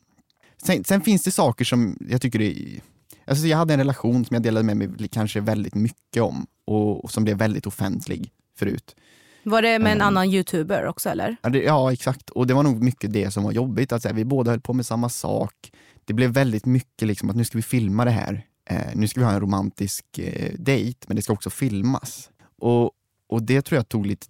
Sen, 0.64 0.84
sen 0.84 1.02
finns 1.02 1.24
det 1.24 1.32
saker 1.32 1.66
som 1.66 1.98
jag 2.10 2.22
tycker 2.22 2.42
är 2.42 2.82
Alltså 3.26 3.48
jag 3.48 3.58
hade 3.58 3.74
en 3.74 3.80
relation 3.80 4.26
som 4.26 4.34
jag 4.34 4.44
delade 4.44 4.66
med 4.66 4.78
mig 4.78 5.08
kanske 5.12 5.40
väldigt 5.40 5.76
mycket 5.76 6.24
om 6.24 6.48
och, 6.66 7.04
och 7.04 7.12
som 7.12 7.24
blev 7.24 7.38
väldigt 7.38 7.68
offentlig 7.68 8.32
förut. 8.58 8.96
Var 9.44 9.62
det 9.62 9.80
med 9.80 9.92
en 9.92 9.98
Mm. 9.98 10.08
annan 10.08 10.30
youtuber 10.30 10.86
också 10.86 11.10
eller? 11.10 11.36
Ja, 11.42 11.50
det, 11.50 11.64
ja 11.64 11.94
exakt, 11.94 12.30
och 12.30 12.48
det 12.48 12.54
var 12.54 12.64
nog 12.64 12.84
mycket 12.84 13.14
det 13.14 13.32
som 13.32 13.44
var 13.44 13.52
jobbigt. 13.52 13.92
Att 13.92 14.02
så 14.02 14.08
här, 14.08 14.16
vi 14.16 14.26
båda 14.26 14.52
höll 14.52 14.62
på 14.62 14.74
med 14.74 14.86
samma 14.86 15.10
sak. 15.10 15.72
Det 16.06 16.14
blev 16.14 16.32
väldigt 16.32 16.66
mycket 16.66 17.08
liksom 17.08 17.30
att 17.30 17.36
nu 17.36 17.44
ska 17.46 17.58
vi 17.58 17.62
filma 17.62 18.06
det 18.06 18.12
här. 18.12 18.46
Eh, 18.70 18.96
nu 18.96 19.08
ska 19.08 19.20
vi 19.20 19.26
ha 19.26 19.34
en 19.34 19.40
romantisk 19.40 20.20
eh, 20.20 20.54
dejt, 20.60 21.00
men 21.08 21.16
det 21.16 21.22
ska 21.22 21.34
också 21.34 21.50
filmas. 21.50 22.30
Och, 22.58 22.92
och 23.28 23.44
det 23.44 23.62
tror 23.62 23.78
jag 23.78 23.90
tog 23.90 24.06
lite 24.06 24.28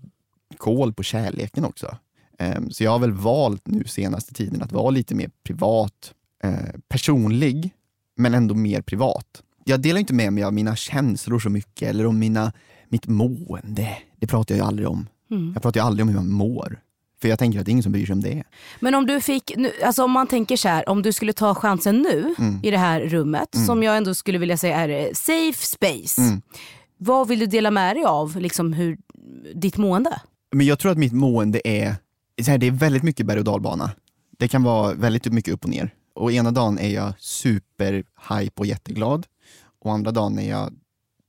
kål 0.57 0.93
på 0.93 1.03
kärleken 1.03 1.65
också. 1.65 1.97
Eh, 2.39 2.61
så 2.69 2.83
jag 2.83 2.91
har 2.91 2.99
väl 2.99 3.11
valt 3.11 3.67
nu 3.67 3.83
senaste 3.83 4.33
tiden 4.33 4.61
att 4.61 4.71
vara 4.71 4.89
lite 4.89 5.15
mer 5.15 5.29
privat, 5.43 6.13
eh, 6.43 6.79
personlig, 6.87 7.73
men 8.15 8.33
ändå 8.33 8.55
mer 8.55 8.81
privat. 8.81 9.43
Jag 9.63 9.81
delar 9.81 9.99
inte 9.99 10.13
med 10.13 10.33
mig 10.33 10.43
av 10.43 10.53
mina 10.53 10.75
känslor 10.75 11.39
så 11.39 11.49
mycket 11.49 11.89
eller 11.89 12.05
om 12.05 12.19
mina, 12.19 12.53
mitt 12.89 13.07
mående. 13.07 13.97
Det 14.15 14.27
pratar 14.27 14.55
jag 14.55 14.63
ju 14.63 14.67
aldrig 14.67 14.87
om. 14.87 15.07
Mm. 15.31 15.51
Jag 15.53 15.63
pratar 15.63 15.79
ju 15.79 15.85
aldrig 15.85 16.03
om 16.03 16.09
hur 16.09 16.15
man 16.15 16.31
mår. 16.31 16.79
För 17.21 17.27
jag 17.27 17.39
tänker 17.39 17.59
att 17.59 17.65
det 17.65 17.69
är 17.69 17.71
ingen 17.71 17.83
som 17.83 17.91
bryr 17.91 18.05
sig 18.05 18.13
om 18.13 18.21
det. 18.21 18.43
Men 18.79 18.95
om 18.95 19.05
du 19.05 19.21
fick, 19.21 19.51
nu- 19.57 19.71
alltså 19.83 20.03
om 20.03 20.11
man 20.11 20.27
tänker 20.27 20.57
så 20.57 20.67
här, 20.67 20.89
om 20.89 21.01
du 21.01 21.13
skulle 21.13 21.33
ta 21.33 21.55
chansen 21.55 21.97
nu 22.01 22.35
Mm. 22.37 22.59
i 22.63 22.71
det 22.71 22.77
här 22.77 23.01
rummet 23.01 23.49
som 23.65 23.83
jag 23.83 23.97
ändå 23.97 24.15
skulle 24.15 24.37
vilja 24.37 24.57
säga 24.57 24.75
är 24.77 24.89
eh, 24.89 25.13
safe 25.13 25.65
space. 25.65 26.21
Mm. 26.21 26.41
Vad 26.97 27.27
vill 27.27 27.39
du 27.39 27.45
dela 27.45 27.71
med 27.71 27.95
dig 27.95 28.03
av, 28.05 28.37
liksom 28.39 28.73
hur, 28.73 28.97
ditt 29.55 29.77
mående? 29.77 30.21
Men 30.51 30.65
jag 30.65 30.79
tror 30.79 30.91
att 30.91 30.97
mitt 30.97 31.13
mående 31.13 31.67
är, 31.67 31.95
så 32.43 32.51
här, 32.51 32.57
det 32.57 32.67
är 32.67 32.71
väldigt 32.71 33.03
mycket 33.03 33.25
berg 33.25 33.39
och 33.39 33.45
dalbana. 33.45 33.91
Det 34.37 34.47
kan 34.47 34.63
vara 34.63 34.93
väldigt 34.93 35.25
mycket 35.33 35.53
upp 35.53 35.63
och 35.63 35.69
ner. 35.69 35.93
Och 36.15 36.31
ena 36.31 36.51
dagen 36.51 36.79
är 36.79 36.89
jag 36.89 37.13
super 37.19 38.03
hype 38.29 38.53
och 38.55 38.65
jätteglad. 38.65 39.25
Och 39.83 39.91
andra 39.93 40.11
dagen 40.11 40.39
är 40.39 40.49
jag 40.49 40.73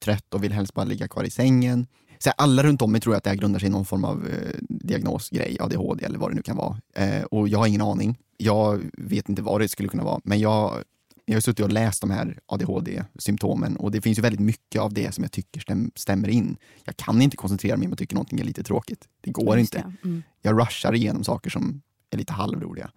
trött 0.05 0.35
och 0.35 0.45
vill 0.45 0.53
helst 0.53 0.75
bara 0.75 0.85
ligga 0.85 1.09
kvar 1.09 1.25
i 1.25 1.31
sängen. 1.31 1.87
Så 2.23 2.29
här, 2.29 2.35
alla 2.39 2.63
runt 2.63 2.83
om 2.83 2.93
mig 2.93 3.01
tror 3.01 3.15
att 3.17 3.25
det 3.25 3.31
här 3.31 3.37
grundar 3.37 3.59
sig 3.59 3.69
i 3.69 3.71
någon 3.71 3.85
form 3.85 4.05
av 4.05 4.27
eh, 4.29 4.55
diagnosgrej, 4.69 5.57
ADHD 5.61 6.05
eller 6.05 6.19
vad 6.19 6.31
det 6.31 6.35
nu 6.35 6.43
kan 6.43 6.57
vara. 6.57 6.79
Eh, 6.95 7.23
och 7.23 7.49
jag 7.49 7.59
har 7.59 7.67
ingen 7.67 7.83
aning. 7.83 8.19
Jag 8.37 8.91
vet 8.93 9.29
inte 9.29 9.43
vad 9.43 9.61
det 9.61 9.69
skulle 9.69 9.89
kunna 9.89 10.05
vara. 10.05 10.21
Men 10.25 10.41
jag, 10.41 10.83
jag 11.25 11.35
har 11.35 11.41
suttit 11.41 11.65
och 11.65 11.73
läst 11.73 12.01
de 12.01 12.11
här 12.11 12.39
ADHD-symptomen 12.47 13.77
och 13.77 13.91
det 13.91 14.01
finns 14.01 14.19
ju 14.19 14.23
väldigt 14.23 14.41
mycket 14.41 14.81
av 14.83 14.93
det 14.93 15.15
som 15.15 15.25
jag 15.25 15.33
tycker 15.33 15.61
stäm, 15.61 15.91
stämmer 15.95 16.29
in. 16.29 16.57
Jag 16.85 16.97
kan 16.97 17.23
inte 17.23 17.37
koncentrera 17.37 17.77
mig 17.77 17.87
om 17.87 17.91
jag 17.91 17.99
tycker 17.99 18.15
någonting 18.15 18.41
är 18.41 18.45
lite 18.45 18.63
tråkigt. 18.63 19.09
Det 19.21 19.31
går 19.31 19.59
Just 19.59 19.75
inte. 19.75 19.89
det. 20.03 20.09
Mm. 20.09 20.23
Jag 20.43 20.61
rushar 20.61 20.95
igenom 20.95 21.25
saker 21.25 21.51
som 21.51 21.83
är 22.11 22.19
lite 22.19 22.33
halvroliga. 22.33 22.91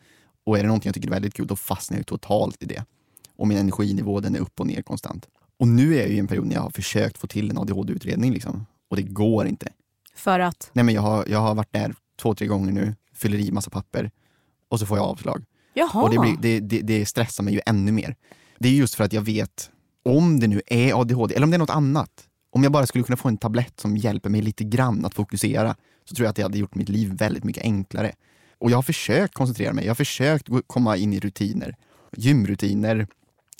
Och 0.45 0.57
är 0.57 0.61
det 0.61 0.67
någonting 0.67 0.87
jag 0.87 0.95
tycker 0.95 1.07
är 1.07 1.11
väldigt 1.11 1.33
kul, 1.33 1.47
då 1.47 1.55
fastnar 1.55 1.97
jag 1.97 2.05
totalt 2.07 2.63
i 2.63 2.65
det. 2.65 2.85
Och 3.35 3.47
min 3.47 3.57
energinivå 3.57 4.19
den 4.19 4.35
är 4.35 4.39
upp 4.39 4.59
och 4.59 4.67
ner 4.67 4.81
konstant. 4.81 5.27
Och 5.59 5.67
nu 5.67 5.95
är 5.95 6.01
jag 6.01 6.09
i 6.09 6.19
en 6.19 6.27
period 6.27 6.47
när 6.47 6.55
jag 6.55 6.61
har 6.61 6.69
försökt 6.69 7.17
få 7.17 7.27
till 7.27 7.49
en 7.49 7.57
ADHD-utredning 7.57 8.33
liksom. 8.33 8.65
Och 8.95 9.01
det 9.01 9.07
går 9.07 9.47
inte. 9.47 9.67
För 10.15 10.39
att, 10.39 10.69
Nej 10.73 10.85
men 10.85 10.95
jag 10.95 11.01
har, 11.01 11.25
jag 11.27 11.39
har 11.39 11.55
varit 11.55 11.73
där 11.73 11.95
två, 12.21 12.35
tre 12.35 12.47
gånger 12.47 12.71
nu, 12.71 12.95
fyller 13.13 13.37
i 13.37 13.51
massa 13.51 13.69
papper 13.69 14.11
och 14.69 14.79
så 14.79 14.85
får 14.85 14.97
jag 14.97 15.07
avslag. 15.07 15.45
jaha. 15.73 16.03
Och 16.03 16.09
det, 16.09 16.19
blir, 16.19 16.37
det, 16.39 16.59
det, 16.59 16.81
det 16.81 17.05
stressar 17.05 17.43
mig 17.43 17.53
ju 17.53 17.61
ännu 17.65 17.91
mer. 17.91 18.15
Det 18.59 18.67
är 18.69 18.73
just 18.73 18.95
för 18.95 19.03
att 19.03 19.13
jag 19.13 19.21
vet, 19.21 19.71
om 20.05 20.39
det 20.39 20.47
nu 20.47 20.61
är 20.65 21.01
ADHD, 21.01 21.35
eller 21.35 21.43
om 21.43 21.51
det 21.51 21.57
är 21.57 21.59
något 21.59 21.69
annat. 21.69 22.27
Om 22.49 22.63
jag 22.63 22.71
bara 22.71 22.85
skulle 22.87 23.03
kunna 23.03 23.17
få 23.17 23.27
en 23.27 23.37
tablett 23.37 23.79
som 23.79 23.97
hjälper 23.97 24.29
mig 24.29 24.41
lite 24.41 24.63
grann 24.63 25.05
att 25.05 25.13
fokusera, 25.13 25.75
så 26.05 26.15
tror 26.15 26.25
jag 26.25 26.29
att 26.29 26.35
det 26.35 26.41
hade 26.43 26.57
gjort 26.57 26.75
mitt 26.75 26.89
liv 26.89 27.13
väldigt 27.13 27.43
mycket 27.43 27.63
enklare. 27.63 28.11
Och 28.57 28.71
jag 28.71 28.77
har 28.77 28.83
försökt 28.83 29.33
koncentrera 29.33 29.73
mig, 29.73 29.85
jag 29.85 29.89
har 29.89 29.95
försökt 29.95 30.49
komma 30.67 30.97
in 30.97 31.13
i 31.13 31.19
rutiner. 31.19 31.75
Gymrutiner, 32.17 33.07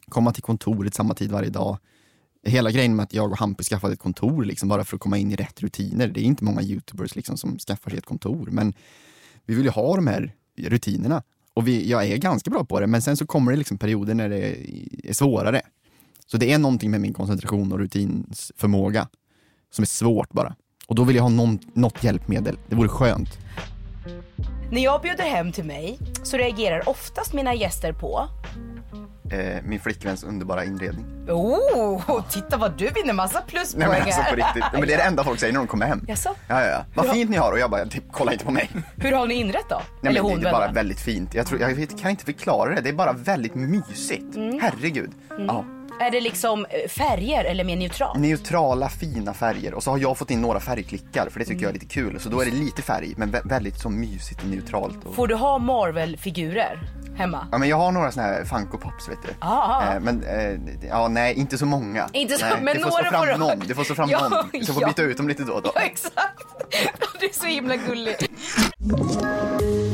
komma 0.09 0.33
till 0.33 0.43
kontoret 0.43 0.93
samma 0.93 1.13
tid 1.13 1.31
varje 1.31 1.49
dag. 1.49 1.77
Hela 2.45 2.71
grejen 2.71 2.95
med 2.95 3.03
att 3.03 3.13
jag 3.13 3.31
och 3.31 3.37
Hampus 3.37 3.69
skaffade 3.69 3.93
ett 3.93 3.99
kontor 3.99 4.45
liksom 4.45 4.69
bara 4.69 4.83
för 4.83 4.95
att 4.95 5.01
komma 5.01 5.17
in 5.17 5.31
i 5.31 5.35
rätt 5.35 5.61
rutiner. 5.61 6.07
Det 6.07 6.19
är 6.19 6.23
inte 6.23 6.43
många 6.43 6.61
youtubers 6.61 7.15
liksom 7.15 7.37
som 7.37 7.59
skaffar 7.59 7.89
sig 7.89 7.99
ett 7.99 8.05
kontor, 8.05 8.47
men 8.51 8.73
vi 9.45 9.55
vill 9.55 9.65
ju 9.65 9.71
ha 9.71 9.95
de 9.95 10.07
här 10.07 10.33
rutinerna. 10.57 11.23
Och 11.53 11.67
vi, 11.67 11.89
jag 11.89 12.05
är 12.05 12.17
ganska 12.17 12.49
bra 12.49 12.65
på 12.65 12.79
det, 12.79 12.87
men 12.87 13.01
sen 13.01 13.17
så 13.17 13.27
kommer 13.27 13.51
det 13.51 13.57
liksom 13.57 13.77
perioder 13.77 14.13
när 14.13 14.29
det 14.29 14.55
är 15.03 15.13
svårare. 15.13 15.61
Så 16.25 16.37
det 16.37 16.53
är 16.53 16.59
någonting 16.59 16.91
med 16.91 17.01
min 17.01 17.13
koncentration 17.13 17.71
och 17.71 17.79
rutinsförmåga 17.79 19.07
som 19.71 19.81
är 19.81 19.87
svårt 19.87 20.33
bara. 20.33 20.55
Och 20.87 20.95
då 20.95 21.03
vill 21.03 21.15
jag 21.15 21.23
ha 21.23 21.29
någon, 21.29 21.59
något 21.73 22.03
hjälpmedel. 22.03 22.57
Det 22.69 22.75
vore 22.75 22.89
skönt. 22.89 23.29
När 24.71 24.83
jag 24.83 25.01
bjuder 25.01 25.23
hem 25.23 25.51
till 25.51 25.63
mig 25.65 25.99
så 26.23 26.37
reagerar 26.37 26.89
oftast 26.89 27.33
mina 27.33 27.55
gäster 27.55 27.93
på 27.93 28.29
Eh, 29.31 29.63
min 29.63 29.79
flickväns 29.79 30.23
underbara 30.23 30.63
inredning. 30.65 31.05
Oh, 31.29 32.21
titta 32.29 32.57
vad 32.57 32.77
du 32.77 32.89
vinner 32.89 33.13
massa 33.13 33.41
pluspoäng 33.41 33.89
Nej 33.89 33.99
men 33.99 34.07
alltså 34.07 34.21
på 34.29 34.35
riktigt. 34.35 34.63
Nej, 34.71 34.79
men 34.79 34.87
det 34.87 34.93
är 34.93 34.97
det 34.97 35.03
enda 35.03 35.23
folk 35.23 35.39
säger 35.39 35.53
när 35.53 35.59
de 35.59 35.67
kommer 35.67 35.85
hem. 35.85 36.05
Jaså? 36.07 36.29
Ja, 36.47 36.61
ja, 36.61 36.67
ja. 36.67 36.85
Vad 36.95 37.09
fint 37.11 37.29
ni 37.29 37.37
har 37.37 37.51
och 37.51 37.59
jag 37.59 37.71
bara, 37.71 37.85
typ, 37.85 38.03
kolla 38.11 38.33
inte 38.33 38.45
på 38.45 38.51
mig. 38.51 38.69
Hur 38.97 39.11
har 39.11 39.27
ni 39.27 39.33
inrett 39.33 39.69
då? 39.69 39.81
Nej, 40.01 40.09
Eller 40.09 40.21
men 40.21 40.31
hon 40.31 40.41
det 40.41 40.49
är 40.49 40.51
bara 40.53 40.67
då? 40.67 40.73
väldigt 40.73 40.99
fint. 40.99 41.33
Jag, 41.33 41.47
tror, 41.47 41.61
jag 41.61 41.87
kan 42.01 42.11
inte 42.11 42.25
förklara 42.25 42.75
det. 42.75 42.81
Det 42.81 42.89
är 42.89 42.93
bara 42.93 43.13
väldigt 43.13 43.55
mysigt. 43.55 44.35
Mm. 44.35 44.59
Herregud. 44.61 45.11
Ja. 45.47 45.65
Är 46.01 46.11
det 46.11 46.21
liksom 46.21 46.65
eh, 46.69 46.89
färger 46.89 47.43
eller 47.43 47.63
mer 47.63 47.75
neutralt? 47.75 48.19
Neutrala 48.19 48.89
fina 48.89 49.33
färger 49.33 49.73
och 49.73 49.83
så 49.83 49.91
har 49.91 49.97
jag 49.97 50.17
fått 50.17 50.31
in 50.31 50.41
några 50.41 50.59
färgklickar 50.59 51.27
för 51.29 51.39
det 51.39 51.45
tycker 51.45 51.61
jag 51.61 51.69
är 51.69 51.73
lite 51.73 51.85
kul. 51.85 52.19
Så 52.19 52.29
då 52.29 52.41
är 52.41 52.45
det 52.45 52.51
lite 52.51 52.81
färg 52.81 53.13
men 53.17 53.31
vä- 53.31 53.49
väldigt 53.49 53.79
så 53.79 53.89
mysigt 53.89 54.41
och 54.43 54.49
neutralt. 54.49 55.05
Och... 55.05 55.15
Får 55.15 55.27
du 55.27 55.35
ha 55.35 55.57
Marvel-figurer 55.57 56.79
hemma? 57.17 57.47
Ja 57.51 57.57
men 57.57 57.69
jag 57.69 57.77
har 57.77 57.91
några 57.91 58.11
såna 58.11 58.25
här 58.25 58.45
Funko 58.45 58.77
Pops 58.77 59.09
vet 59.09 59.17
du. 59.23 59.29
Ah. 59.39 59.99
Men 59.99 60.23
eh, 60.23 60.59
ja 60.89 61.07
nej 61.07 61.33
inte 61.33 61.57
så 61.57 61.65
många. 61.65 62.09
Inte 62.13 62.37
så- 62.37 62.45
nej, 62.45 62.53
men 62.61 62.77
det 62.77 62.83
får 62.83 62.89
några 62.89 63.03
stå 63.03 63.11
fram 63.11 63.27
du 63.27 63.37
någon. 63.37 63.59
Det 63.67 63.75
får 63.75 63.83
stå 63.83 63.95
fram 63.95 64.09
Ja, 64.09 64.29
någon. 64.29 64.65
Så 64.65 64.73
får 64.73 64.81
ja. 64.81 64.87
byta 64.87 65.01
ut 65.01 65.17
dem 65.17 65.27
lite 65.27 65.43
då 65.43 65.53
och 65.53 65.61
då. 65.61 65.71
Ja, 65.75 65.81
exakt. 65.81 66.15
Du 67.19 67.25
är 67.25 67.33
så 67.33 67.45
himla 67.45 67.75
gullig. 67.75 68.15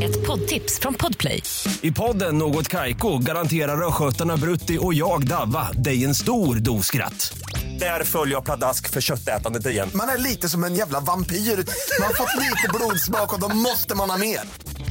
Ett 0.04 0.28
poddtips 0.28 0.80
från 0.80 0.94
Podplay. 0.94 1.44
I 1.82 1.92
podden 1.92 2.38
Något 2.38 2.68
Kaiko 2.68 3.18
garanterar 3.18 3.88
östgötarna 3.88 4.38
Brutti 4.38 4.78
och 4.82 4.94
jag, 4.94 5.28
Davva, 5.28 5.68
dig 5.72 6.06
en 6.06 6.16
stor 6.16 6.56
dos 6.56 6.86
skratt. 6.86 7.34
Där 7.82 8.04
följer 8.04 8.36
jag 8.36 8.46
pladask 8.46 8.90
för 8.90 9.02
köttätandet 9.02 9.66
igen. 9.66 9.90
Man 9.94 10.10
är 10.10 10.18
lite 10.18 10.50
som 10.50 10.64
en 10.64 10.76
jävla 10.76 11.00
vampyr. 11.00 11.36
Man 11.36 12.08
har 12.08 12.14
fått 12.14 12.36
lite 12.40 12.68
blodsmak 12.74 13.34
och 13.34 13.40
då 13.40 13.56
måste 13.56 13.96
man 13.96 14.10
ha 14.10 14.18
mer. 14.18 14.40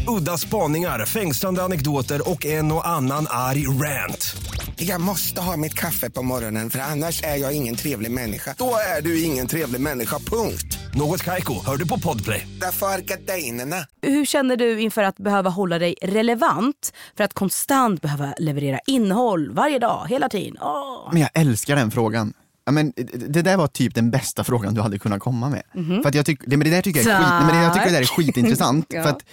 Udda 0.08 0.38
spaningar, 0.38 1.06
fängslande 1.06 1.62
anekdoter 1.62 2.30
och 2.30 2.46
en 2.46 2.72
och 2.72 2.88
annan 2.88 3.26
arg 3.30 3.66
rant. 3.66 4.36
Jag 4.76 5.00
måste 5.00 5.40
ha 5.40 5.56
mitt 5.56 5.74
kaffe 5.74 6.10
på 6.10 6.22
morgonen 6.22 6.70
för 6.70 6.78
annars 6.78 7.22
är 7.22 7.36
jag 7.36 7.52
ingen 7.56 7.76
trevlig 7.76 8.10
människa. 8.10 8.54
Då 8.58 8.74
är 8.98 9.02
du 9.02 9.22
ingen 9.22 9.46
trevlig 9.46 9.80
människa, 9.80 10.18
punkt. 10.18 10.78
Något 10.94 11.24
Kaiko, 11.24 11.64
hör 11.66 11.76
du 11.76 11.88
på 11.88 12.00
Podplay. 12.00 12.48
Därför 12.60 12.86
är 12.86 12.98
gardinerna. 12.98 13.86
Hur 14.02 14.24
känner 14.24 14.56
du 14.56 14.80
inför 14.80 15.02
att 15.02 15.16
behöva 15.16 15.50
hålla 15.50 15.78
dig 15.78 15.94
relevant 16.02 16.92
för 17.16 17.24
att 17.24 17.34
konstant 17.34 18.02
behöva 18.02 18.34
leverera 18.38 18.80
innehåll 18.86 19.50
varje 19.52 19.78
dag, 19.78 20.06
hela 20.08 20.28
tiden? 20.28 20.56
Åh. 20.60 21.08
Men 21.12 21.20
jag 21.20 21.30
älskar 21.34 21.76
den 21.76 21.90
frågan. 21.90 22.32
Ja, 22.64 22.72
men, 22.72 22.92
det- 22.96 23.32
det 23.32 23.42
där 23.42 23.56
var 23.56 23.66
typ 23.66 23.94
den 23.94 24.10
bästa 24.10 24.44
frågan 24.44 24.74
du 24.74 24.80
hade 24.80 24.98
kunnat 24.98 25.20
komma 25.20 25.48
med. 25.50 25.62
För 26.02 26.08
att 26.08 26.14
jag 26.14 26.26
tyck, 26.26 26.40
det, 26.46 26.56
men 26.56 26.64
det 26.64 26.70
där 26.70 26.82
tycker 26.82 27.00
jag 27.00 27.10
är, 27.12 27.18
skit, 27.20 27.46
men 27.46 27.54
det, 27.56 27.62
jag 27.62 27.72
tycker 27.74 27.86
det 27.86 27.92
där 27.92 28.00
är 28.00 28.04
skitintressant. 28.06 28.86
Ja. 28.94 29.02
för 29.02 29.10
att 29.10 29.24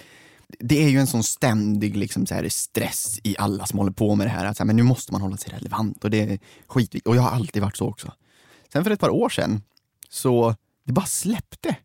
det 0.58 0.84
är 0.84 0.88
ju 0.88 0.98
en 0.98 1.06
sån 1.06 1.22
ständig 1.22 1.96
liksom, 1.96 2.26
så 2.26 2.34
här, 2.34 2.48
stress 2.48 3.20
i 3.22 3.36
alla 3.38 3.66
som 3.66 3.78
håller 3.78 3.92
på 3.92 4.14
med 4.14 4.26
det 4.26 4.30
här. 4.30 4.44
Att, 4.46 4.56
så 4.56 4.62
här 4.62 4.66
men 4.66 4.76
nu 4.76 4.82
måste 4.82 5.12
man 5.12 5.20
hålla 5.22 5.36
sig 5.36 5.52
relevant 5.52 6.04
och 6.04 6.10
det 6.10 6.20
är 6.20 6.38
skitviktigt. 6.66 7.06
Och 7.06 7.16
jag 7.16 7.22
har 7.22 7.30
alltid 7.30 7.62
varit 7.62 7.76
så 7.76 7.86
också. 7.88 8.12
Sen 8.72 8.84
för 8.84 8.90
ett 8.90 9.00
par 9.00 9.10
år 9.10 9.28
sedan 9.28 9.62
Så 10.08 10.54
det 10.84 10.92
bara 10.92 11.06
släppte. 11.06 11.76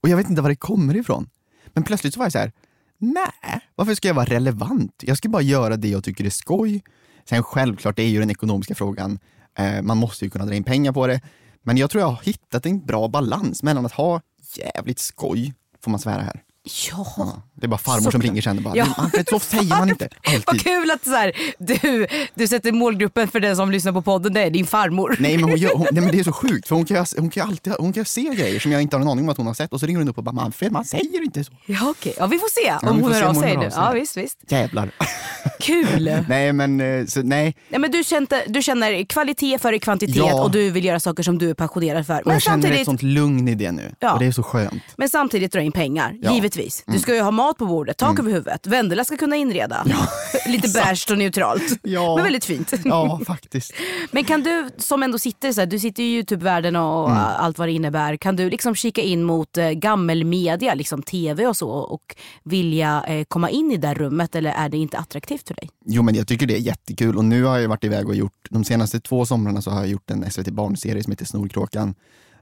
Och 0.00 0.08
jag 0.08 0.16
vet 0.16 0.30
inte 0.30 0.42
var 0.42 0.48
det 0.48 0.56
kommer 0.56 0.96
ifrån. 0.96 1.28
Men 1.66 1.82
plötsligt 1.84 2.14
så 2.14 2.18
var 2.20 2.24
jag 2.26 2.32
så 2.32 2.38
här, 2.38 2.52
nej, 2.98 3.60
varför 3.74 3.94
ska 3.94 4.08
jag 4.08 4.14
vara 4.14 4.26
relevant? 4.26 4.92
Jag 5.02 5.16
ska 5.16 5.28
bara 5.28 5.42
göra 5.42 5.76
det 5.76 5.88
jag 5.88 6.04
tycker 6.04 6.24
är 6.24 6.30
skoj. 6.30 6.82
Sen 7.28 7.42
självklart, 7.42 7.96
det 7.96 8.02
är 8.02 8.08
ju 8.08 8.20
den 8.20 8.30
ekonomiska 8.30 8.74
frågan. 8.74 9.18
Eh, 9.58 9.82
man 9.82 9.96
måste 9.96 10.24
ju 10.24 10.30
kunna 10.30 10.46
dra 10.46 10.54
in 10.54 10.64
pengar 10.64 10.92
på 10.92 11.06
det. 11.06 11.20
Men 11.62 11.76
jag 11.76 11.90
tror 11.90 12.00
jag 12.00 12.08
har 12.08 12.22
hittat 12.22 12.66
en 12.66 12.86
bra 12.86 13.08
balans 13.08 13.62
mellan 13.62 13.86
att 13.86 13.92
ha 13.92 14.20
jävligt 14.56 14.98
skoj, 14.98 15.54
får 15.84 15.90
man 15.90 16.00
svära 16.00 16.22
här. 16.22 16.42
Ja. 16.90 17.06
Ja, 17.16 17.42
det 17.54 17.66
är 17.66 17.68
bara 17.68 17.78
farmor 17.78 18.00
som 18.00 18.04
Såklart. 18.12 18.24
ringer 18.24 18.42
sen 18.42 18.56
och 18.56 18.62
bara, 18.62 18.76
Ja. 18.76 18.86
så 19.30 19.38
säger 19.40 19.68
man 19.78 19.88
inte. 19.90 20.08
Vad 20.26 20.34
Alltid. 20.46 20.62
kul 20.62 20.90
att 20.90 21.04
så 21.04 21.10
här, 21.10 21.32
du, 21.58 22.06
du 22.34 22.48
sätter 22.48 22.72
målgruppen 22.72 23.28
för 23.28 23.40
den 23.40 23.56
som 23.56 23.70
lyssnar 23.70 23.92
på 23.92 24.02
podden, 24.02 24.32
det 24.32 24.40
är 24.42 24.50
din 24.50 24.66
farmor. 24.66 25.16
Nej 25.18 25.36
men, 25.38 25.44
hon 25.50 25.58
gör, 25.58 25.74
hon, 25.74 25.86
nej 25.92 26.02
men 26.02 26.12
det 26.12 26.20
är 26.20 26.24
så 26.24 26.32
sjukt 26.42 26.68
för 26.68 26.76
hon 26.76 26.84
kan, 26.84 27.06
hon 27.18 27.30
kan 27.30 27.48
alltid 27.48 27.72
hon 27.78 27.92
kan 27.92 28.04
se 28.04 28.22
grejer 28.34 28.60
som 28.60 28.72
jag 28.72 28.82
inte 28.82 28.96
har 28.96 29.00
en 29.02 29.08
aning 29.08 29.24
om 29.24 29.28
att 29.30 29.36
hon 29.36 29.46
har 29.46 29.54
sett 29.54 29.72
och 29.72 29.80
så 29.80 29.86
ringer 29.86 29.98
hon 29.98 30.08
upp 30.08 30.18
och 30.18 30.24
bara 30.24 30.32
Manfred 30.32 30.72
man 30.72 30.84
säger 30.84 31.22
inte 31.24 31.44
så. 31.44 31.52
Ja 31.66 31.90
okej, 31.90 32.14
ja, 32.18 32.26
vi 32.26 32.38
får 32.38 32.48
se 32.62 32.66
Ja, 32.82 32.90
om 32.90 33.00
hon 33.02 33.12
hör 33.12 33.22
av 33.22 33.34
sig 33.34 33.56
nu. 33.56 33.70
Ja 33.74 33.90
visst, 33.94 34.16
visst. 34.16 34.38
Jävlar. 34.48 34.90
Kul! 35.60 36.24
nej 36.28 36.52
men 36.52 36.80
eh, 36.80 37.06
så, 37.06 37.22
nej. 37.22 37.56
Nej, 37.68 37.80
men 37.80 37.90
du, 37.90 38.04
känner, 38.04 38.48
du 38.52 38.62
känner 38.62 39.04
kvalitet 39.04 39.58
före 39.58 39.78
kvantitet 39.78 40.16
Ja. 40.16 40.42
och 40.44 40.50
du 40.50 40.70
vill 40.70 40.84
göra 40.84 41.00
saker 41.00 41.22
som 41.22 41.38
du 41.38 41.50
är 41.50 41.54
passionerad 41.54 42.06
för. 42.06 42.20
Och 42.20 42.26
Men 42.26 42.34
jag 42.34 42.42
känner 42.42 42.58
ett 42.58 42.62
samtidigt, 42.64 42.86
sånt 42.86 43.02
lugn 43.02 43.48
i 43.48 43.54
det 43.54 43.72
nu 43.72 43.94
Ja. 44.00 44.12
och 44.12 44.18
det 44.18 44.26
är 44.26 44.32
så 44.32 44.42
skönt. 44.42 44.82
men 44.96 45.08
samtidigt 45.08 45.52
dra 45.52 45.60
in 45.60 45.72
pengar, 45.72 46.14
Ja. 46.22 46.30
Givetvis. 46.56 46.82
Du 46.86 46.90
Mm. 46.92 47.00
ska 47.02 47.14
ju 47.14 47.20
ha 47.20 47.30
mat 47.30 47.58
på 47.58 47.66
bordet, 47.66 47.96
tak 47.96 48.18
över 48.18 48.30
huvudet, 48.30 48.66
Vendela 48.66 49.04
ska 49.04 49.16
kunna 49.16 49.36
inreda. 49.36 49.86
Lite 50.48 50.68
beige 50.68 51.06
och 51.10 51.18
neutralt. 51.18 51.78
Ja. 51.82 52.14
Men 52.16 52.24
väldigt 52.24 52.44
fint. 52.44 52.72
Ja 52.84 53.20
faktiskt. 53.26 53.72
Men 54.10 54.24
kan 54.24 54.42
du 54.42 54.68
som 54.78 55.02
ändå 55.02 55.18
sitter 55.18 55.52
så 55.52 55.60
här, 55.60 55.66
du 55.66 55.78
sitter 55.78 56.02
i 56.02 56.06
Youtube-världen 56.14 56.76
och 56.76 57.10
Mm. 57.10 57.18
allt 57.18 57.58
vad 57.58 57.68
det 57.68 57.72
innebär. 57.72 58.16
Kan 58.16 58.36
du 58.36 58.50
liksom 58.50 58.74
kika 58.74 59.00
in 59.02 59.22
mot 59.24 59.58
eh, 59.58 59.70
gammelmedia, 59.70 60.74
liksom 60.74 61.02
tv 61.02 61.46
och 61.46 61.56
så 61.56 61.70
och 61.70 62.16
vilja 62.44 63.04
eh, 63.08 63.24
komma 63.24 63.50
in 63.50 63.70
i 63.72 63.76
det 63.76 63.88
där 63.88 63.94
rummet 63.94 64.34
eller 64.34 64.50
är 64.50 64.68
det 64.68 64.76
inte 64.76 64.98
attraktivt 64.98 65.48
för 65.48 65.54
dig? 65.54 65.70
Jo 65.86 66.02
men 66.02 66.14
jag 66.14 66.28
tycker 66.28 66.46
det 66.46 66.54
är 66.56 66.58
jättekul 66.60 67.16
och 67.16 67.24
nu 67.24 67.44
har 67.44 67.58
jag 67.58 67.68
varit 67.68 67.84
iväg 67.84 68.08
och 68.08 68.14
gjort, 68.14 68.46
de 68.50 68.64
senaste 68.64 69.00
två 69.00 69.26
somrarna 69.26 69.62
så 69.62 69.70
har 69.70 69.78
jag 69.78 69.88
gjort 69.88 70.10
en 70.10 70.30
SVT 70.30 70.48
barnserie 70.50 71.02
som 71.02 71.10
heter 71.10 71.24
Snorkråkan 71.24 71.94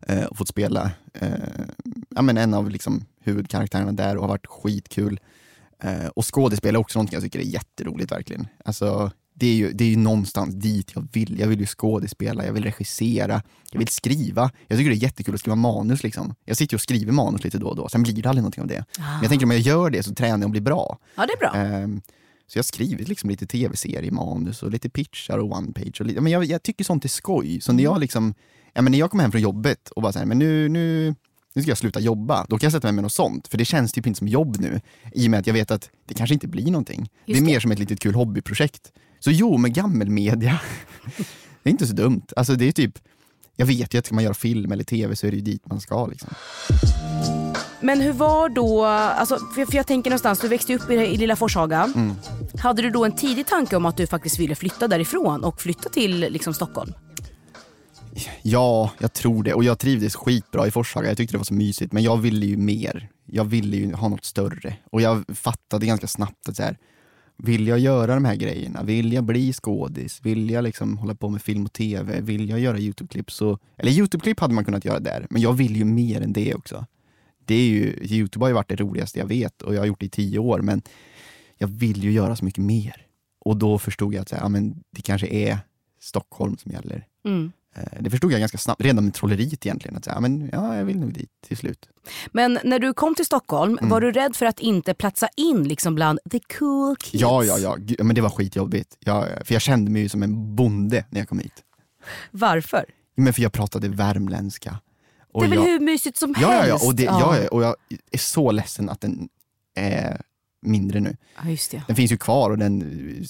eh, 0.07 0.25
och 0.25 0.37
fått 0.37 0.49
spela 0.49 0.91
eh, 1.15 1.29
ja, 2.15 2.23
men 2.23 2.38
en 2.38 2.55
av 2.55 2.71
liksom, 2.71 3.05
huvudkaraktärerna 3.21 3.93
där 3.93 4.17
och 4.17 4.23
har 4.23 4.29
varit 4.29 4.47
skitkul. 4.47 5.21
Eh, 5.83 6.07
och 6.07 6.35
skådespel 6.35 6.75
är 6.75 6.79
också 6.79 6.99
någonting 6.99 7.17
jag 7.17 7.23
tycker 7.23 7.38
är 7.38 7.43
jätteroligt 7.43 8.12
verkligen. 8.12 8.47
Alltså, 8.65 9.11
det 9.35 9.47
är, 9.47 9.55
ju, 9.55 9.73
det 9.73 9.85
är 9.85 9.88
ju 9.88 9.97
någonstans 9.97 10.55
dit 10.55 10.93
jag 10.95 11.09
vill. 11.12 11.38
Jag 11.41 11.49
vill 11.49 11.61
ju 11.61 11.67
skådespela, 11.67 12.47
jag 12.47 12.53
vill 12.53 12.65
regissera, 12.65 13.43
jag 13.73 13.79
vill 13.79 13.88
skriva. 13.88 14.51
Jag 14.69 14.79
tycker 14.79 14.91
det 14.91 14.97
är 14.97 15.03
jättekul 15.03 15.35
att 15.35 15.41
skriva 15.41 15.57
manus. 15.57 16.03
Liksom. 16.03 16.35
Jag 16.45 16.57
sitter 16.57 16.77
och 16.77 16.81
skriver 16.81 17.12
manus 17.12 17.45
lite 17.45 17.59
då 17.59 17.69
och 17.69 17.77
då, 17.77 17.88
sen 17.88 18.03
blir 18.03 18.23
det 18.23 18.29
aldrig 18.29 18.43
någonting 18.43 18.62
av 18.62 18.69
det. 18.69 18.85
Men 18.99 19.21
jag 19.21 19.29
tänker 19.29 19.47
om 19.47 19.51
jag 19.51 19.61
gör 19.61 19.91
det 19.91 20.03
så 20.03 20.15
tränar 20.15 20.38
jag 20.38 20.45
och 20.45 20.51
blir 20.51 20.61
bra. 20.61 20.99
Ja 21.15 21.27
det 21.27 21.33
är 21.33 21.38
bra. 21.38 21.53
Så 22.53 22.59
jag 22.59 22.62
har 22.62 22.65
skrivit 22.65 23.09
liksom 23.09 23.31
lite 23.31 23.47
tv-seriemanus 23.47 24.62
och 24.62 24.71
lite 24.71 24.91
pitchar 24.91 25.38
och 25.38 25.51
one-page. 25.51 26.01
Och 26.01 26.07
lite, 26.07 26.21
men 26.21 26.33
jag, 26.33 26.45
jag 26.45 26.62
tycker 26.62 26.85
sånt 26.85 27.05
är 27.05 27.09
skoj. 27.09 27.61
Så 27.61 27.73
när 27.73 27.85
jag, 27.85 28.01
liksom, 28.01 28.35
ja, 28.73 28.83
men 28.83 28.93
när 28.93 28.99
jag 28.99 29.11
kommer 29.11 29.25
hem 29.25 29.31
från 29.33 29.41
jobbet 29.41 29.91
och 29.91 30.03
bara 30.03 30.12
säger 30.12 30.27
men 30.27 30.38
nu, 30.38 30.69
nu, 30.69 31.15
nu 31.55 31.62
ska 31.62 31.71
jag 31.71 31.79
sluta 31.79 32.01
jobba, 32.01 32.47
då 32.49 32.59
kan 32.59 32.67
jag 32.67 32.73
sätta 32.73 32.87
mig 32.87 32.93
med 32.93 33.03
något 33.03 33.12
sånt. 33.12 33.49
För 33.49 33.59
det 33.59 33.65
känns 33.65 33.93
typ 33.93 34.07
inte 34.07 34.19
som 34.19 34.29
jobb 34.29 34.57
nu, 34.61 34.81
i 35.12 35.27
och 35.27 35.31
med 35.31 35.41
att 35.41 35.47
jag 35.47 35.55
vet 35.55 35.71
att 35.71 35.91
det 36.07 36.15
kanske 36.15 36.35
inte 36.35 36.49
blir 36.49 36.67
någonting. 36.67 37.11
det 37.27 37.33
är 37.33 37.37
det. 37.37 37.43
mer 37.43 37.61
som 37.61 37.73
ett 37.73 37.79
litet 37.79 38.01
kul 38.01 38.15
hobbyprojekt. 38.15 38.93
Så 39.21 39.31
jo, 39.31 39.57
med 39.57 39.75
gammelmedia, 39.75 40.61
det 41.62 41.71
är 41.71 41.73
inte 41.73 41.87
så 41.87 41.95
dumt. 41.95 42.27
Alltså 42.37 42.55
det 42.55 42.69
är 42.69 42.73
typ, 42.73 42.99
jag 43.57 43.67
vet 43.67 43.95
ju 43.95 43.99
att 43.99 44.07
ska 44.07 44.15
man 44.15 44.25
göra 44.25 44.35
film 44.35 44.73
eller 44.73 44.85
tv 44.85 45.17
så 45.17 45.27
är 45.27 45.31
det 45.31 45.37
ju 45.37 45.43
dit 45.43 45.67
man 45.67 45.81
ska. 45.81 46.07
Liksom. 46.07 46.35
Men 47.83 48.01
hur 48.01 48.12
var 48.12 48.49
då, 48.49 48.85
alltså, 48.85 49.38
för, 49.55 49.66
för 49.66 49.77
jag 49.77 49.87
tänker 49.87 50.11
någonstans, 50.11 50.40
du 50.40 50.49
växte 50.49 50.75
upp 50.75 50.90
i, 50.90 50.95
i 50.95 51.16
lilla 51.16 51.37
Forshaga. 51.37 51.92
Mm. 51.95 52.14
Hade 52.59 52.83
du 52.83 52.90
då 52.90 53.05
en 53.05 53.12
tidig 53.12 53.47
tanke 53.47 53.77
om 53.77 53.87
att 53.87 53.97
du 53.97 54.07
faktiskt 54.07 54.38
ville 54.38 54.55
flytta 54.55 54.88
därifrån 54.88 55.45
och 55.45 55.61
flytta 55.61 55.88
till 55.88 56.21
liksom, 56.21 56.55
Stockholm? 56.55 56.92
Ja, 58.42 58.90
jag 58.99 59.12
tror 59.12 59.42
det. 59.42 59.55
Och 59.55 59.64
jag 59.64 59.79
trivdes 59.79 60.16
skitbra 60.16 60.66
i 60.66 60.71
Forshaga. 60.71 61.09
Jag 61.09 61.16
tyckte 61.16 61.35
det 61.35 61.38
var 61.38 61.45
så 61.45 61.55
mysigt. 61.55 61.92
Men 61.92 62.03
jag 62.03 62.16
ville 62.16 62.47
ju 62.47 62.57
mer. 62.57 63.09
Jag 63.27 63.45
ville 63.45 63.77
ju 63.77 63.95
ha 63.95 64.09
något 64.09 64.25
större. 64.25 64.77
Och 64.90 65.01
jag 65.01 65.25
fattade 65.35 65.87
ganska 65.87 66.07
snabbt 66.07 66.49
att 66.49 66.57
så 66.57 66.62
här, 66.62 66.77
vill 67.37 67.66
jag 67.66 67.79
göra 67.79 68.14
de 68.14 68.25
här 68.25 68.35
grejerna? 68.35 68.83
Vill 68.83 69.12
jag 69.12 69.25
bli 69.25 69.53
skådis? 69.53 70.21
Vill 70.23 70.51
jag 70.51 70.64
liksom 70.64 70.99
hålla 70.99 71.14
på 71.14 71.29
med 71.29 71.42
film 71.42 71.64
och 71.64 71.73
tv? 71.73 72.21
Vill 72.21 72.49
jag 72.49 72.61
göra 72.61 72.79
Youtube-klipp? 72.79 73.31
Så... 73.31 73.59
Eller 73.77 73.90
Youtube-klipp 73.92 74.40
hade 74.40 74.55
man 74.55 74.64
kunnat 74.64 74.85
göra 74.85 75.01
där. 75.01 75.27
Men 75.31 75.42
jag 75.42 75.53
vill 75.53 75.77
ju 75.77 75.85
mer 75.85 76.21
än 76.21 76.33
det 76.33 76.55
också. 76.55 76.87
Det 77.44 77.55
är 77.55 77.66
ju, 77.68 77.98
Youtube 78.02 78.44
har 78.44 78.48
ju 78.48 78.55
varit 78.55 78.68
det 78.68 78.76
roligaste 78.76 79.18
jag 79.18 79.26
vet 79.26 79.62
och 79.62 79.74
jag 79.74 79.81
har 79.81 79.87
gjort 79.87 80.00
det 80.00 80.07
i 80.07 80.09
tio 80.09 80.38
år. 80.38 80.61
Men 80.61 80.83
jag 81.59 81.68
vill 81.68 82.05
ju 82.05 82.12
göra 82.12 82.37
så 82.37 82.44
mycket 82.44 82.64
mer. 82.64 83.07
Och 83.44 83.57
då 83.57 83.78
förstod 83.78 84.14
jag 84.14 84.22
att 84.22 84.28
så 84.28 84.37
här, 84.37 84.42
ja, 84.42 84.48
men 84.48 84.74
det 84.90 85.02
kanske 85.02 85.26
är 85.26 85.59
Stockholm 86.00 86.57
som 86.57 86.72
gäller. 86.72 87.07
Mm. 87.24 87.52
Eh, 87.76 87.83
Det 88.00 88.11
förstod 88.11 88.33
jag 88.33 88.40
ganska 88.40 88.59
snabbt, 88.59 88.81
redan 88.81 89.05
med 89.05 89.14
trolleriet 89.14 89.66
egentligen. 89.66 89.96
Att 89.96 90.05
säga, 90.05 90.14
ja, 90.14 90.20
men, 90.20 90.48
ja, 90.52 90.76
jag 90.76 90.85
vill 90.85 90.98
nog 90.98 91.12
dit 91.12 91.31
till 91.48 91.57
slut. 91.57 91.88
Men 92.33 92.59
när 92.64 92.78
du 92.78 92.94
kom 92.94 93.14
till 93.14 93.24
Stockholm, 93.26 93.78
Mm. 93.78 93.90
var 93.90 94.00
du 94.00 94.12
rädd 94.12 94.37
för 94.37 94.46
att 94.46 94.61
inte 94.61 94.94
platsa 94.94 95.28
in 95.37 95.64
liksom 95.68 95.94
bland 95.94 96.18
the 96.31 96.40
cool 96.59 96.96
kids? 96.96 97.22
Ja, 97.22 97.44
ja, 97.44 97.59
ja. 97.59 97.76
Men 98.05 98.14
det 98.14 98.20
var 98.20 98.31
skitjobbigt. 98.31 98.96
Jag, 99.00 99.26
för 99.46 99.55
jag 99.55 99.62
kände 99.62 99.90
mig 99.90 100.09
som 100.09 100.22
en 100.22 100.57
bonde 100.57 101.05
när 101.11 101.20
jag 101.20 101.28
kom 101.28 101.38
hit. 101.38 101.62
Varför? 102.31 102.85
Men 103.16 103.33
för 103.33 103.42
jag 103.42 103.52
pratade 103.52 103.88
värmländska. 103.88 104.78
Och 105.33 105.42
det 105.42 105.47
är 105.47 105.49
väl 105.49 105.59
jag, 105.59 105.64
hur 105.64 105.81
mysigt 105.81 106.18
som 106.18 106.35
ja, 106.40 106.49
helst? 106.49 106.68
ja, 106.68 106.88
och, 106.88 106.95
det, 106.95 107.03
ja. 107.03 107.37
ja, 107.38 107.49
och 107.49 107.62
jag 107.62 107.77
är 108.11 108.18
så 108.18 108.53
ledsen 108.53 108.88
att 108.88 109.01
den 109.01 109.29
är 109.75 110.23
mindre 110.62 111.01
nu. 111.01 111.16
Ja, 111.42 111.51
just 111.51 111.71
det. 111.71 111.83
Den 111.87 111.97
finns 111.97 112.12
ju 112.12 112.16
kvar 112.16 112.51
och 112.51 112.59
den, 112.59 112.79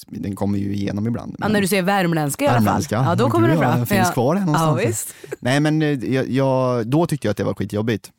den 0.07 0.37
kommer 0.37 0.59
ju 0.59 0.75
igenom 0.75 1.07
ibland. 1.07 1.37
Ja, 1.38 1.49
när 1.49 1.61
du 1.61 1.69
säger 1.69 1.83
värmländska 1.83 2.45
i 2.45 2.49
alla 2.49 2.62
fall. 2.62 2.85
Ja, 2.91 3.15
då 3.15 3.31
kommer 3.31 3.49
ja, 3.49 3.59
fram. 3.59 3.77
den 3.77 3.87
finns 3.87 4.11
kvar 4.11 4.37
här 4.37 4.47
någonstans. 4.47 5.15
Nej 5.41 5.61
men 5.61 5.83
eh, 5.83 6.05
jag, 6.05 6.31
jag, 6.31 6.87
då 6.87 7.07
tyckte 7.07 7.27
jag 7.27 7.31
att 7.31 7.37
det 7.37 7.45
var 7.45 7.55
skitjobbigt. 7.55 8.12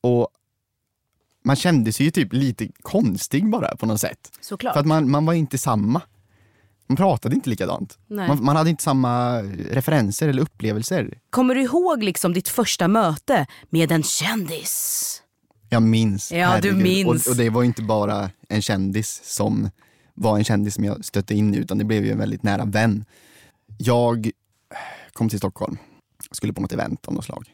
Och 0.00 0.28
man 1.44 1.56
kände 1.56 1.92
sig 1.92 2.06
ju 2.06 2.10
typ 2.10 2.32
lite 2.32 2.68
konstig 2.82 3.50
bara 3.50 3.76
på 3.76 3.86
något 3.86 4.00
sätt. 4.00 4.32
Såklart. 4.40 4.72
För 4.72 4.80
att 4.80 4.86
man, 4.86 5.10
man 5.10 5.26
var 5.26 5.34
inte 5.34 5.58
samma. 5.58 6.02
Man 6.86 6.96
pratade 6.96 7.34
inte 7.34 7.50
likadant. 7.50 7.98
Man, 8.06 8.44
man 8.44 8.56
hade 8.56 8.70
inte 8.70 8.82
samma 8.82 9.42
referenser 9.70 10.28
eller 10.28 10.42
upplevelser. 10.42 11.18
Kommer 11.30 11.54
du 11.54 11.62
ihåg 11.62 12.02
liksom 12.02 12.32
ditt 12.32 12.48
första 12.48 12.88
möte 12.88 13.46
med 13.70 13.92
en 13.92 14.02
kändis? 14.02 15.22
Jag 15.68 15.82
minns. 15.82 16.32
Ja, 16.32 16.60
du 16.60 16.72
minns. 16.72 17.26
Och, 17.26 17.32
och 17.32 17.36
det 17.36 17.50
var 17.50 17.62
inte 17.62 17.82
bara 17.82 18.30
en 18.48 18.62
kändis 18.62 19.20
som 19.24 19.70
var 20.14 20.38
en 20.38 20.44
kändis 20.44 20.74
som 20.74 20.84
jag 20.84 21.04
stötte 21.04 21.34
in 21.34 21.54
i, 21.54 21.58
utan 21.58 21.78
det 21.78 21.84
blev 21.84 22.04
ju 22.04 22.12
en 22.12 22.18
väldigt 22.18 22.42
nära 22.42 22.64
vän. 22.64 23.04
Jag 23.78 24.30
kom 25.12 25.28
till 25.28 25.38
Stockholm, 25.38 25.78
skulle 26.30 26.52
på 26.52 26.60
något 26.60 26.72
event 26.72 27.06
av 27.08 27.14
något 27.14 27.24
slag. 27.24 27.44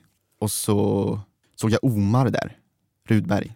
Och 0.41 0.51
så 0.51 1.21
såg 1.57 1.71
jag 1.71 1.85
Omar 1.85 2.31
där, 2.31 2.57
Rudberg. 3.09 3.55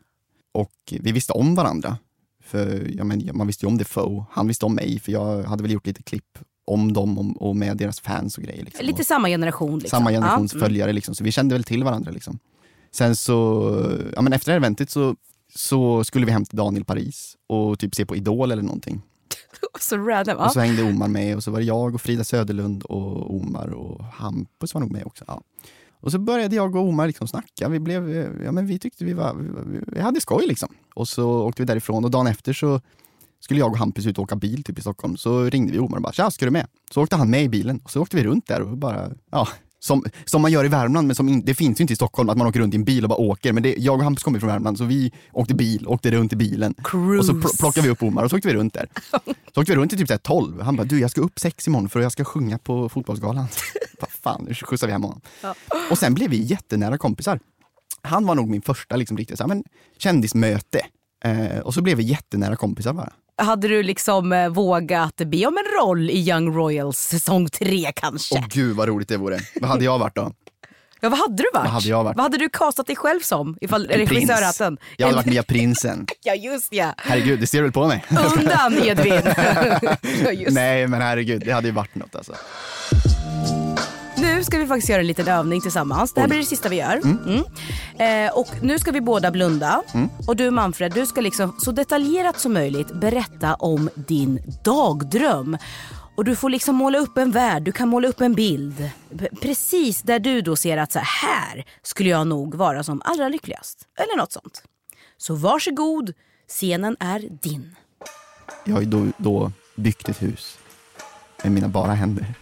Och 0.53 0.73
vi 1.01 1.12
visste 1.12 1.33
om 1.33 1.55
varandra. 1.55 1.99
För 2.47 2.93
ja, 2.97 3.05
men, 3.05 3.31
man 3.35 3.47
visste 3.47 3.67
ju 3.67 3.69
om 3.69 3.79
Defoe, 3.79 4.25
han 4.31 4.49
visste 4.49 4.67
om 4.67 4.75
mig, 4.75 5.01
för 5.01 5.13
jag 5.13 5.43
hade 5.43 5.63
väl 5.63 5.73
gjort 5.73 5.87
lite 5.87 6.03
klipp 6.03 6.39
om 6.65 6.93
dem 6.93 7.37
och, 7.37 7.57
med 7.57 7.77
deras 7.77 8.01
fans 8.01 8.39
och 8.39 8.45
grejer. 8.45 8.65
Liksom. 8.65 8.87
Lite 8.87 9.05
samma 9.05 9.29
generation. 9.29 9.79
Liksom. 9.79 9.99
Samma 9.99 10.11
generations 10.11 10.53
Ja, 10.53 10.59
mm. 10.59 10.69
följare 10.69 10.93
liksom, 10.93 11.15
så 11.15 11.25
vi 11.25 11.33
kände 11.33 11.55
väl 11.55 11.65
till 11.65 11.85
varandra. 11.85 12.11
Liksom. 12.11 12.39
Sen 12.93 13.17
så, 13.17 13.71
ja 14.15 14.23
men 14.23 14.33
efter 14.33 14.47
det 14.47 14.53
här 14.53 14.57
eventet 14.57 14.91
så, 14.91 15.17
så 15.55 16.05
skulle 16.05 16.27
vi 16.27 16.33
hem 16.33 16.45
till 16.45 16.57
Daniel 16.57 16.85
Paris 16.85 17.37
och 17.47 17.79
typ 17.79 17.95
se 17.95 18.07
på 18.07 18.17
Idol 18.17 18.53
eller 18.53 18.63
någonting. 18.63 19.03
Så 19.81 19.97
random. 19.97 20.37
Ja. 20.39 20.47
Och 20.47 20.53
så 20.53 20.61
hängde 20.61 20.83
Omar 20.83 21.09
med 21.09 21.37
och 21.37 21.45
så 21.45 21.51
var 21.51 21.59
det 21.59 21.65
jag 21.65 21.95
och 21.95 22.01
Frida 22.01 22.25
Söderlund 22.25 22.83
och 22.83 23.37
Omar 23.37 23.69
och 23.69 24.05
Hampus 24.05 24.75
var 24.75 24.81
nog 24.81 24.91
med 24.93 25.07
också. 25.07 25.25
Ja. 25.27 25.43
Och 26.07 26.12
så 26.12 26.19
började 26.19 26.57
jag 26.57 26.77
och 26.77 26.88
Omar 26.88 27.07
liksom 27.07 27.29
snacka. 27.29 27.69
Vi, 27.69 27.81
blev, 27.81 28.11
ja, 28.45 28.53
men 28.53 28.66
vi 28.66 28.79
tyckte 28.79 29.05
vi, 29.05 29.12
var, 29.12 29.35
vi, 29.35 29.81
vi 29.87 30.01
hade 30.01 30.21
skoj 30.21 30.47
liksom. 30.47 30.69
Och 30.95 31.09
så 31.09 31.42
åkte 31.42 31.62
vi 31.62 31.66
därifrån 31.66 32.05
och 32.05 32.11
dagen 32.11 32.27
efter 32.27 32.53
så 32.53 32.81
skulle 33.40 33.61
jag 33.61 33.71
och 33.71 33.79
Hampus 33.79 34.07
ut 34.07 34.19
och 34.19 34.25
åka 34.25 34.37
bil 34.37 34.64
typ 34.64 34.79
i 34.79 34.81
Stockholm. 34.81 35.16
Så 35.16 35.45
ringde 35.45 35.73
vi 35.73 35.79
Omar 35.79 35.97
och 35.97 36.03
bara 36.03 36.12
“tja, 36.12 36.31
ska 36.31 36.45
du 36.45 36.51
med?” 36.51 36.66
Så 36.90 37.03
åkte 37.03 37.16
han 37.16 37.31
med 37.31 37.45
i 37.45 37.49
bilen 37.49 37.81
och 37.85 37.90
så 37.90 38.03
åkte 38.03 38.16
vi 38.16 38.25
runt 38.25 38.47
där 38.47 38.62
och 38.62 38.77
bara, 38.77 39.11
ja, 39.31 39.49
som, 39.79 40.05
som 40.25 40.42
man 40.42 40.53
gör 40.53 40.64
i 40.64 40.69
Värmland, 40.69 41.07
men 41.07 41.16
som 41.16 41.29
in, 41.29 41.42
det 41.45 41.55
finns 41.55 41.81
ju 41.81 41.83
inte 41.83 41.92
i 41.92 41.97
Stockholm 41.97 42.29
att 42.29 42.37
man 42.37 42.47
åker 42.47 42.61
runt 42.61 42.75
i 42.75 42.77
en 42.77 42.85
bil 42.85 43.05
och 43.05 43.09
bara 43.09 43.19
åker. 43.19 43.53
Men 43.53 43.62
det, 43.62 43.75
jag 43.79 43.95
och 43.95 44.05
Hampus 44.05 44.23
kommer 44.23 44.40
från 44.40 44.49
Värmland 44.51 44.79
så 44.79 44.85
vi 44.85 45.12
åkte 45.33 45.55
bil, 45.55 45.87
åkte 45.87 46.11
runt 46.11 46.33
i 46.33 46.37
bilen. 46.37 46.75
Cruise. 46.85 47.19
Och 47.19 47.25
så 47.25 47.33
pl- 47.33 47.61
plockade 47.61 47.87
vi 47.87 47.92
upp 47.92 48.03
Omar 48.03 48.25
och 48.25 48.31
så 48.31 48.37
åkte 48.37 48.49
vi 48.49 48.55
runt 48.55 48.75
där. 48.75 48.88
Så 49.55 49.61
åkte 49.61 49.73
vi 49.73 49.79
runt 49.79 49.90
till 49.90 49.99
typ 49.99 50.09
så 50.09 50.14
här 50.14 50.19
12. 50.19 50.61
Han 50.61 50.77
bara, 50.77 50.85
du 50.85 51.01
jag 51.01 51.11
ska 51.11 51.21
upp 51.21 51.38
sex 51.38 51.66
imorgon 51.66 51.88
för 51.88 52.01
jag 52.01 52.12
ska 52.12 52.25
sjunga 52.25 52.59
på 52.59 52.88
fotbollsgalan. 52.88 53.47
Vad 54.01 54.11
fan, 54.27 54.45
nu 54.49 54.55
skjutsar 54.55 54.87
vi 54.87 54.93
hem 54.93 55.03
honom. 55.03 55.21
Och 55.91 55.99
sen 55.99 56.15
blev 56.15 56.31
vi 56.31 56.37
jättenära 56.43 56.99
kompisar. 56.99 57.41
Han 58.03 58.27
var 58.27 58.35
nog 58.35 58.49
min 58.49 58.62
första 58.62 58.97
liksom, 58.97 59.17
riktigt 59.17 59.39
så 59.39 59.45
här, 59.45 59.49
men, 59.49 59.65
kändismöte. 59.99 60.81
Eh, 61.25 61.59
och 61.59 61.75
så 61.75 61.83
blev 61.83 61.97
vi 61.97 62.03
jättenära 62.03 62.57
kompisar 62.57 62.93
bara. 62.93 63.12
Hade 63.39 63.69
du 63.69 63.83
liksom 63.83 64.33
eh, 64.33 64.49
vågat 64.49 65.17
be 65.17 65.47
om 65.47 65.57
en 65.59 65.81
roll 65.81 66.11
i 66.11 66.29
Young 66.31 66.55
Royals 66.57 66.99
säsong 66.99 67.49
tre 67.49 67.93
kanske? 67.97 68.35
Åh 68.35 68.45
gud 68.49 68.77
vad 68.77 68.89
roligt 68.89 69.09
det 69.09 69.17
vore. 69.17 69.39
Vad 69.61 69.71
hade 69.71 69.85
jag 69.85 69.99
varit 69.99 70.15
då? 70.15 70.33
Ja, 71.01 71.09
vad 71.09 71.19
hade 71.19 71.37
du 71.37 71.45
varit? 71.55 71.65
Vad 71.65 71.73
hade 71.73 71.89
jag 71.89 72.05
varit? 72.05 72.17
Vad 72.17 72.25
hade 72.25 72.39
du 72.39 72.49
castat 72.49 72.87
dig 72.87 72.97
själv 72.97 73.21
som 73.21 73.57
ifall 73.61 73.83
En 73.83 73.89
prins. 73.89 74.11
regissörhatten? 74.11 74.79
Jag 74.97 75.07
hade 75.07 75.17
varit 75.17 75.27
nya 75.27 75.43
prinsen. 75.43 76.07
Ja, 76.23 76.35
just 76.35 76.73
ja. 76.73 76.95
Herregud, 76.99 77.41
det 77.41 77.47
ser 77.47 77.59
du 77.59 77.62
väl 77.62 77.73
på 77.73 77.87
mig? 77.87 78.05
Undan 78.39 78.75
Edvin. 78.85 79.12
ja. 80.43 80.49
Nej 80.51 80.87
men 80.87 81.01
herregud, 81.03 81.43
det 81.45 81.53
hade 81.53 81.69
ju 81.69 81.75
varit 81.75 81.95
något 81.95 82.17
alltså. 82.17 82.33
Nu 84.18 84.44
ska 84.44 84.59
vi 84.59 84.66
faktiskt 84.66 84.88
göra 84.88 85.00
en 85.00 85.07
liten 85.07 85.29
övning 85.29 85.61
tillsammans. 85.61 86.12
Det 86.12 86.20
här 86.20 86.29
blir 86.29 86.38
det 86.38 86.44
sista 86.44 86.68
vi 86.68 86.76
gör. 86.76 87.00
Mm. 87.05 87.42
Eh, 88.26 88.33
och 88.38 88.48
nu 88.62 88.79
ska 88.79 88.90
vi 88.92 89.00
båda 89.00 89.31
blunda. 89.31 89.83
Mm. 89.94 90.09
Och 90.26 90.37
du 90.37 90.50
Manfred, 90.50 90.92
du 90.92 91.07
ska 91.07 91.20
liksom 91.20 91.55
så 91.59 91.72
detaljerat 91.72 92.40
som 92.40 92.52
möjligt 92.52 92.94
berätta 92.94 93.55
om 93.55 93.90
din 93.94 94.38
dagdröm. 94.64 95.59
Och 96.16 96.24
du 96.24 96.37
får 96.37 96.50
liksom 96.50 96.74
måla 96.76 96.98
upp 96.98 97.18
en 97.18 97.31
värld, 97.31 97.62
du 97.62 97.72
kan 97.72 97.88
måla 97.88 98.09
upp 98.09 98.20
en 98.20 98.35
bild. 98.35 98.90
P- 99.18 99.29
Precis 99.42 100.02
där 100.02 100.18
du 100.18 100.40
då 100.40 100.57
ser 100.57 100.76
att 100.76 100.92
så 100.92 100.98
här 100.98 101.64
skulle 101.83 102.11
jag 102.11 102.26
nog 102.26 102.55
vara 102.55 102.83
som 102.83 103.02
allra 103.05 103.29
lyckligast. 103.29 103.79
Eller 103.98 104.16
något 104.16 104.33
sånt. 104.33 104.62
Så 105.16 105.35
varsågod, 105.35 106.12
scenen 106.48 106.96
är 107.00 107.18
din. 107.42 107.76
Jag 108.64 108.74
har 108.74 108.81
ju 108.81 108.87
då, 108.87 109.07
då 109.18 109.52
byggt 109.76 110.09
ett 110.09 110.22
hus 110.22 110.59
med 111.42 111.52
mina 111.52 111.68
bara 111.68 111.92
händer. 111.92 112.35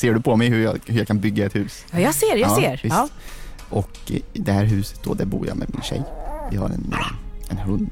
Ser 0.00 0.14
du 0.14 0.20
på 0.20 0.36
mig 0.36 0.48
hur 0.48 0.62
jag, 0.64 0.78
hur 0.86 0.98
jag 0.98 1.06
kan 1.06 1.20
bygga 1.20 1.46
ett 1.46 1.54
hus? 1.54 1.84
Ja, 1.90 2.00
jag 2.00 2.14
ser, 2.14 2.36
jag 2.36 2.50
Ja, 2.50 2.56
ser. 2.56 2.80
visst. 2.82 2.96
Ja. 2.96 3.08
Och 3.70 4.10
i 4.10 4.22
det 4.32 4.52
här 4.52 4.64
huset 4.64 5.00
då, 5.02 5.14
där 5.14 5.24
bor 5.24 5.46
jag 5.46 5.56
med 5.56 5.68
min 5.74 5.82
tjej. 5.82 6.02
Vi 6.50 6.56
har 6.56 6.66
en, 6.68 6.94
en 7.48 7.58
hund. 7.58 7.90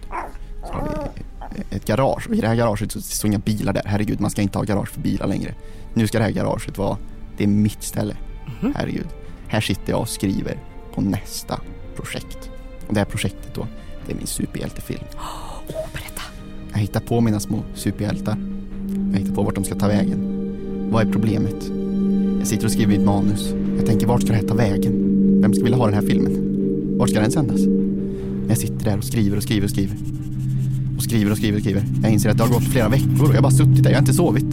Så 0.67 0.73
har 0.73 1.09
vi 1.55 1.77
ett 1.77 1.85
garage 1.87 2.29
och 2.29 2.35
i 2.35 2.41
det 2.41 2.49
här 2.49 2.55
garaget 2.55 2.93
så 2.93 3.01
står 3.01 3.29
inga 3.29 3.39
bilar 3.39 3.73
där. 3.73 3.83
Herregud, 3.87 4.21
man 4.21 4.31
ska 4.31 4.43
inte 4.43 4.59
ha 4.59 4.65
garage 4.65 4.89
för 4.89 5.01
bilar 5.01 5.27
längre. 5.27 5.55
Nu 5.95 6.07
ska 6.07 6.19
det 6.19 6.25
här 6.25 6.31
garaget 6.31 6.79
vara, 6.79 6.99
det 7.37 7.45
är 7.45 7.49
mitt 7.49 7.83
ställe. 7.83 8.17
Mhm. 8.61 8.75
Herregud. 8.77 9.07
Här 9.49 9.61
sitter 9.61 9.91
jag 9.93 10.01
och 10.01 10.09
skriver 10.09 10.59
på 10.95 11.01
nästa 11.01 11.61
projekt. 11.97 12.51
Och 12.89 12.95
det 12.95 13.01
här 13.01 13.07
projektet 13.07 13.55
då, 13.55 13.67
det 14.07 14.13
är 14.13 14.17
min 14.17 14.27
superhjältefilm. 14.27 15.05
Åh, 15.17 15.75
berätta. 15.93 16.23
Jag 16.73 16.79
hittar 16.79 17.01
på 17.01 17.21
mina 17.21 17.41
små 17.41 17.63
superhjältar. 17.75 18.37
Jag 19.13 19.19
hittar 19.21 19.35
på 19.35 19.43
vart 19.43 19.55
de 19.55 19.65
ska 19.65 19.75
ta 19.75 19.87
vägen. 19.89 20.43
Vad 20.93 21.07
är 21.09 21.13
problemet? 21.13 21.71
Jag 22.47 22.51
sitter 22.51 22.67
och 22.67 22.73
skriver 22.73 22.99
mitt 22.99 23.07
manus. 23.07 23.55
Jag 23.77 23.87
tänker, 23.87 24.07
vart 24.07 24.23
ska 24.23 24.33
det 24.33 24.39
här 24.39 24.47
ta 24.47 24.55
vägen? 24.55 24.93
Vem 25.43 25.55
ska 25.55 25.63
vilja 25.63 25.79
ha 25.79 25.85
den 25.85 25.95
här 25.95 26.03
filmen? 26.03 26.33
Vart 26.99 27.11
ska 27.11 27.21
den 27.21 27.31
sändas? 27.31 27.61
Jag 28.49 28.59
sitter 28.59 28.85
där 28.85 28.99
och 28.99 29.05
skriver 29.05 29.37
och 29.37 29.43
skriver 29.43 29.65
och 29.65 29.71
skriver. 29.71 29.97
Och 30.97 31.03
skriver 31.03 31.31
och 31.31 31.37
skriver 31.37 31.57
och 31.57 31.63
skriver. 31.63 31.85
Jag 32.03 32.13
inser 32.13 32.31
att 32.31 32.37
det 32.37 32.45
har 32.45 32.51
gått 32.51 32.65
flera 32.65 32.89
veckor 32.89 33.23
och 33.23 33.29
jag 33.29 33.35
har 33.35 33.43
bara 33.43 33.53
suttit 33.53 33.83
där. 33.83 33.91
Jag 33.91 33.97
har 33.97 34.03
inte 34.03 34.15
sovit. 34.15 34.45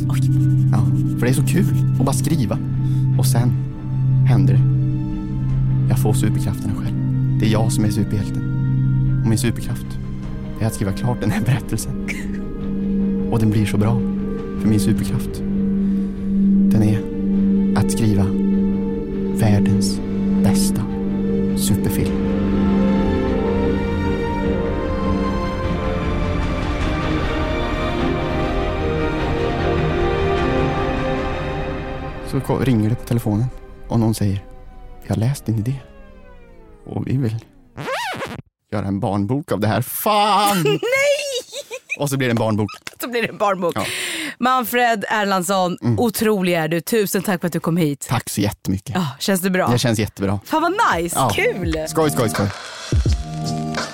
Ja, 0.71 0.85
för 1.19 1.25
det 1.25 1.31
är 1.31 1.33
så 1.33 1.45
kul 1.45 1.65
att 1.99 2.05
bara 2.05 2.13
skriva. 2.13 2.57
Och 3.17 3.25
sen 3.25 3.49
händer 4.27 4.53
det. 4.53 4.61
Jag 5.89 5.99
får 5.99 6.13
superkrafterna 6.13 6.73
själv. 6.73 6.95
Det 7.39 7.45
är 7.45 7.51
jag 7.51 7.71
som 7.71 7.85
är 7.85 7.89
superhjälten. 7.89 8.43
Och 9.23 9.29
min 9.29 9.37
superkraft 9.37 9.87
är 10.61 10.65
att 10.65 10.73
skriva 10.73 10.91
klart 10.91 11.21
den 11.21 11.31
här 11.31 11.41
berättelsen. 11.41 11.93
Och 13.31 13.39
den 13.39 13.49
blir 13.49 13.65
så 13.65 13.77
bra. 13.77 14.01
För 14.61 14.67
min 14.69 14.79
superkraft, 14.79 15.43
att 17.85 17.91
skriva 17.91 18.23
världens 19.33 19.99
bästa 20.43 20.81
superfilm. 21.57 22.33
Så 32.27 32.59
ringer 32.59 32.89
det 32.89 32.95
på 32.95 33.05
telefonen 33.05 33.45
och 33.87 33.99
någon 33.99 34.13
säger 34.13 34.45
Vi 35.03 35.09
har 35.09 35.15
läst 35.15 35.45
din 35.45 35.59
idé 35.59 35.75
och 36.85 37.07
vi 37.07 37.17
vill 37.17 37.45
göra 38.71 38.85
en 38.87 38.99
barnbok 38.99 39.51
av 39.51 39.59
det 39.59 39.67
här. 39.67 39.81
Fan! 39.81 40.63
Nej! 40.63 40.79
Och 41.99 42.09
så 42.09 42.17
blir 42.17 42.27
det 42.27 42.31
en 42.31 42.37
barnbok. 42.37 42.69
Så 43.01 43.09
blir 43.09 43.21
det 43.21 43.27
en 43.27 43.37
barnbok. 43.37 43.73
Ja. 43.75 43.85
Mm. 44.43 44.53
Manfred 44.53 45.05
Erlandsson, 45.09 45.77
otrolig 45.97 46.53
är 46.53 46.67
du. 46.67 46.81
Tusen 46.81 47.23
tack 47.23 47.41
för 47.41 47.47
att 47.47 47.53
du 47.53 47.59
kom 47.59 47.77
hit. 47.77 48.05
Tack 48.09 48.29
så 48.29 48.41
jättemycket. 48.41 48.95
Ja, 48.95 49.07
känns 49.19 49.41
det 49.41 49.49
bra? 49.49 49.67
Det 49.67 49.77
känns 49.79 49.99
jättebra. 49.99 50.39
Fan 50.45 50.61
vad 50.61 50.71
nice, 51.01 51.15
Ja. 51.19 51.29
kul! 51.29 51.85
Skoj, 51.87 52.11
skoj, 52.11 52.29
skoj. 52.29 52.47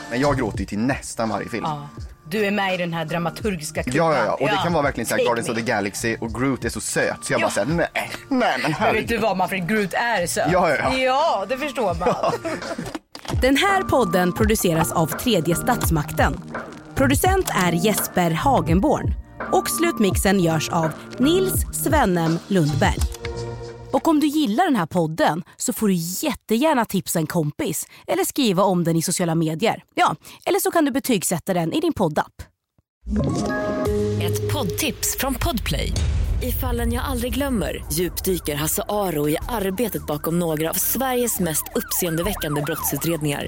Men 0.10 0.20
jag 0.22 0.38
gråter 0.38 0.60
ju 0.60 0.66
till 0.66 0.80
nästan 0.80 1.30
varje 1.30 1.50
film. 1.50 1.64
Ja, 1.68 1.90
du 2.30 2.46
är 2.46 2.52
med 2.52 2.74
i 2.74 2.78
den 2.78 2.94
här 2.94 3.06
dramaturgiska 3.06 3.84
klubben. 3.84 3.98
Ja, 3.98 4.18
ja, 4.18 4.26
ja. 4.26 4.34
Och 4.34 4.48
det 4.48 4.60
kan 4.64 4.74
vara 4.74 4.84
verkligen 4.84 5.06
såhär 5.08 5.18
Take 5.18 5.26
Guardians 5.28 5.50
of 5.50 5.56
me. 5.56 5.62
the 5.62 5.68
Galaxy 5.72 6.16
och 6.22 6.34
Groot 6.34 6.66
är 6.66 6.70
så 6.70 6.82
söt 6.82 7.18
så 7.26 7.34
jag 7.34 7.42
Ja. 7.42 7.46
bara 7.46 7.52
såhär, 7.52 7.68
nej, 7.68 7.88
nej 7.94 8.10
men 8.30 8.40
Men 8.40 8.62
vet 8.62 8.78
herregud. 8.80 9.08
du 9.10 9.18
vad 9.18 9.38
Manfred, 9.38 9.68
Groot 9.70 9.94
är 9.94 10.28
söt. 10.28 10.48
Ja, 10.52 10.70
ja, 10.70 10.76
ja. 10.76 10.98
ja, 10.98 11.46
det 11.50 11.58
förstår 11.58 11.94
man. 12.00 12.16
Den 13.42 13.58
här 13.58 13.84
podden 13.84 14.34
produceras 14.34 14.92
av 14.92 15.08
tredje 15.08 15.56
statsmakten. 15.56 16.40
Producent 16.96 17.50
är 17.66 17.72
Jesper 17.72 18.32
Hagenborn. 18.32 19.14
Och 19.52 19.70
slutmixen 19.70 20.40
görs 20.40 20.70
av 20.70 20.92
Nils 21.20 21.66
Svennem 21.84 22.40
Lundberg. 22.48 22.98
Och 23.92 24.08
om 24.08 24.20
du 24.20 24.28
gillar 24.28 24.66
den 24.66 24.76
här 24.76 24.86
podden 24.86 25.44
så 25.58 25.74
får 25.74 25.88
du 25.88 25.94
jättegärna 26.28 26.86
tipsa 26.86 27.20
en 27.20 27.28
kompis 27.28 27.88
eller 28.08 28.24
skriva 28.24 28.64
om 28.64 28.84
den 28.84 28.96
i 28.96 29.02
sociala 29.02 29.36
medier. 29.36 29.84
Ja, 29.96 30.16
eller 30.46 30.60
så 30.60 30.72
kan 30.72 30.86
du 30.86 30.92
betygsätta 30.92 31.54
den 31.54 31.74
i 31.74 31.80
din 31.80 31.94
poddapp. 31.94 32.42
Ett 34.22 34.54
poddtips 34.54 35.18
från 35.20 35.36
Podplay. 35.36 35.92
I 36.42 36.52
fallen 36.52 36.94
jag 36.94 37.04
aldrig 37.04 37.34
glömmer 37.34 37.86
djupdyker 37.94 38.56
Hasse 38.56 38.84
Aro 38.90 39.30
i 39.30 39.38
arbetet 39.50 40.08
bakom 40.08 40.40
några 40.40 40.70
av 40.70 40.74
Sveriges 40.74 41.40
mest 41.40 41.64
uppseendeväckande 41.76 42.62
brottsutredningar. 42.62 43.48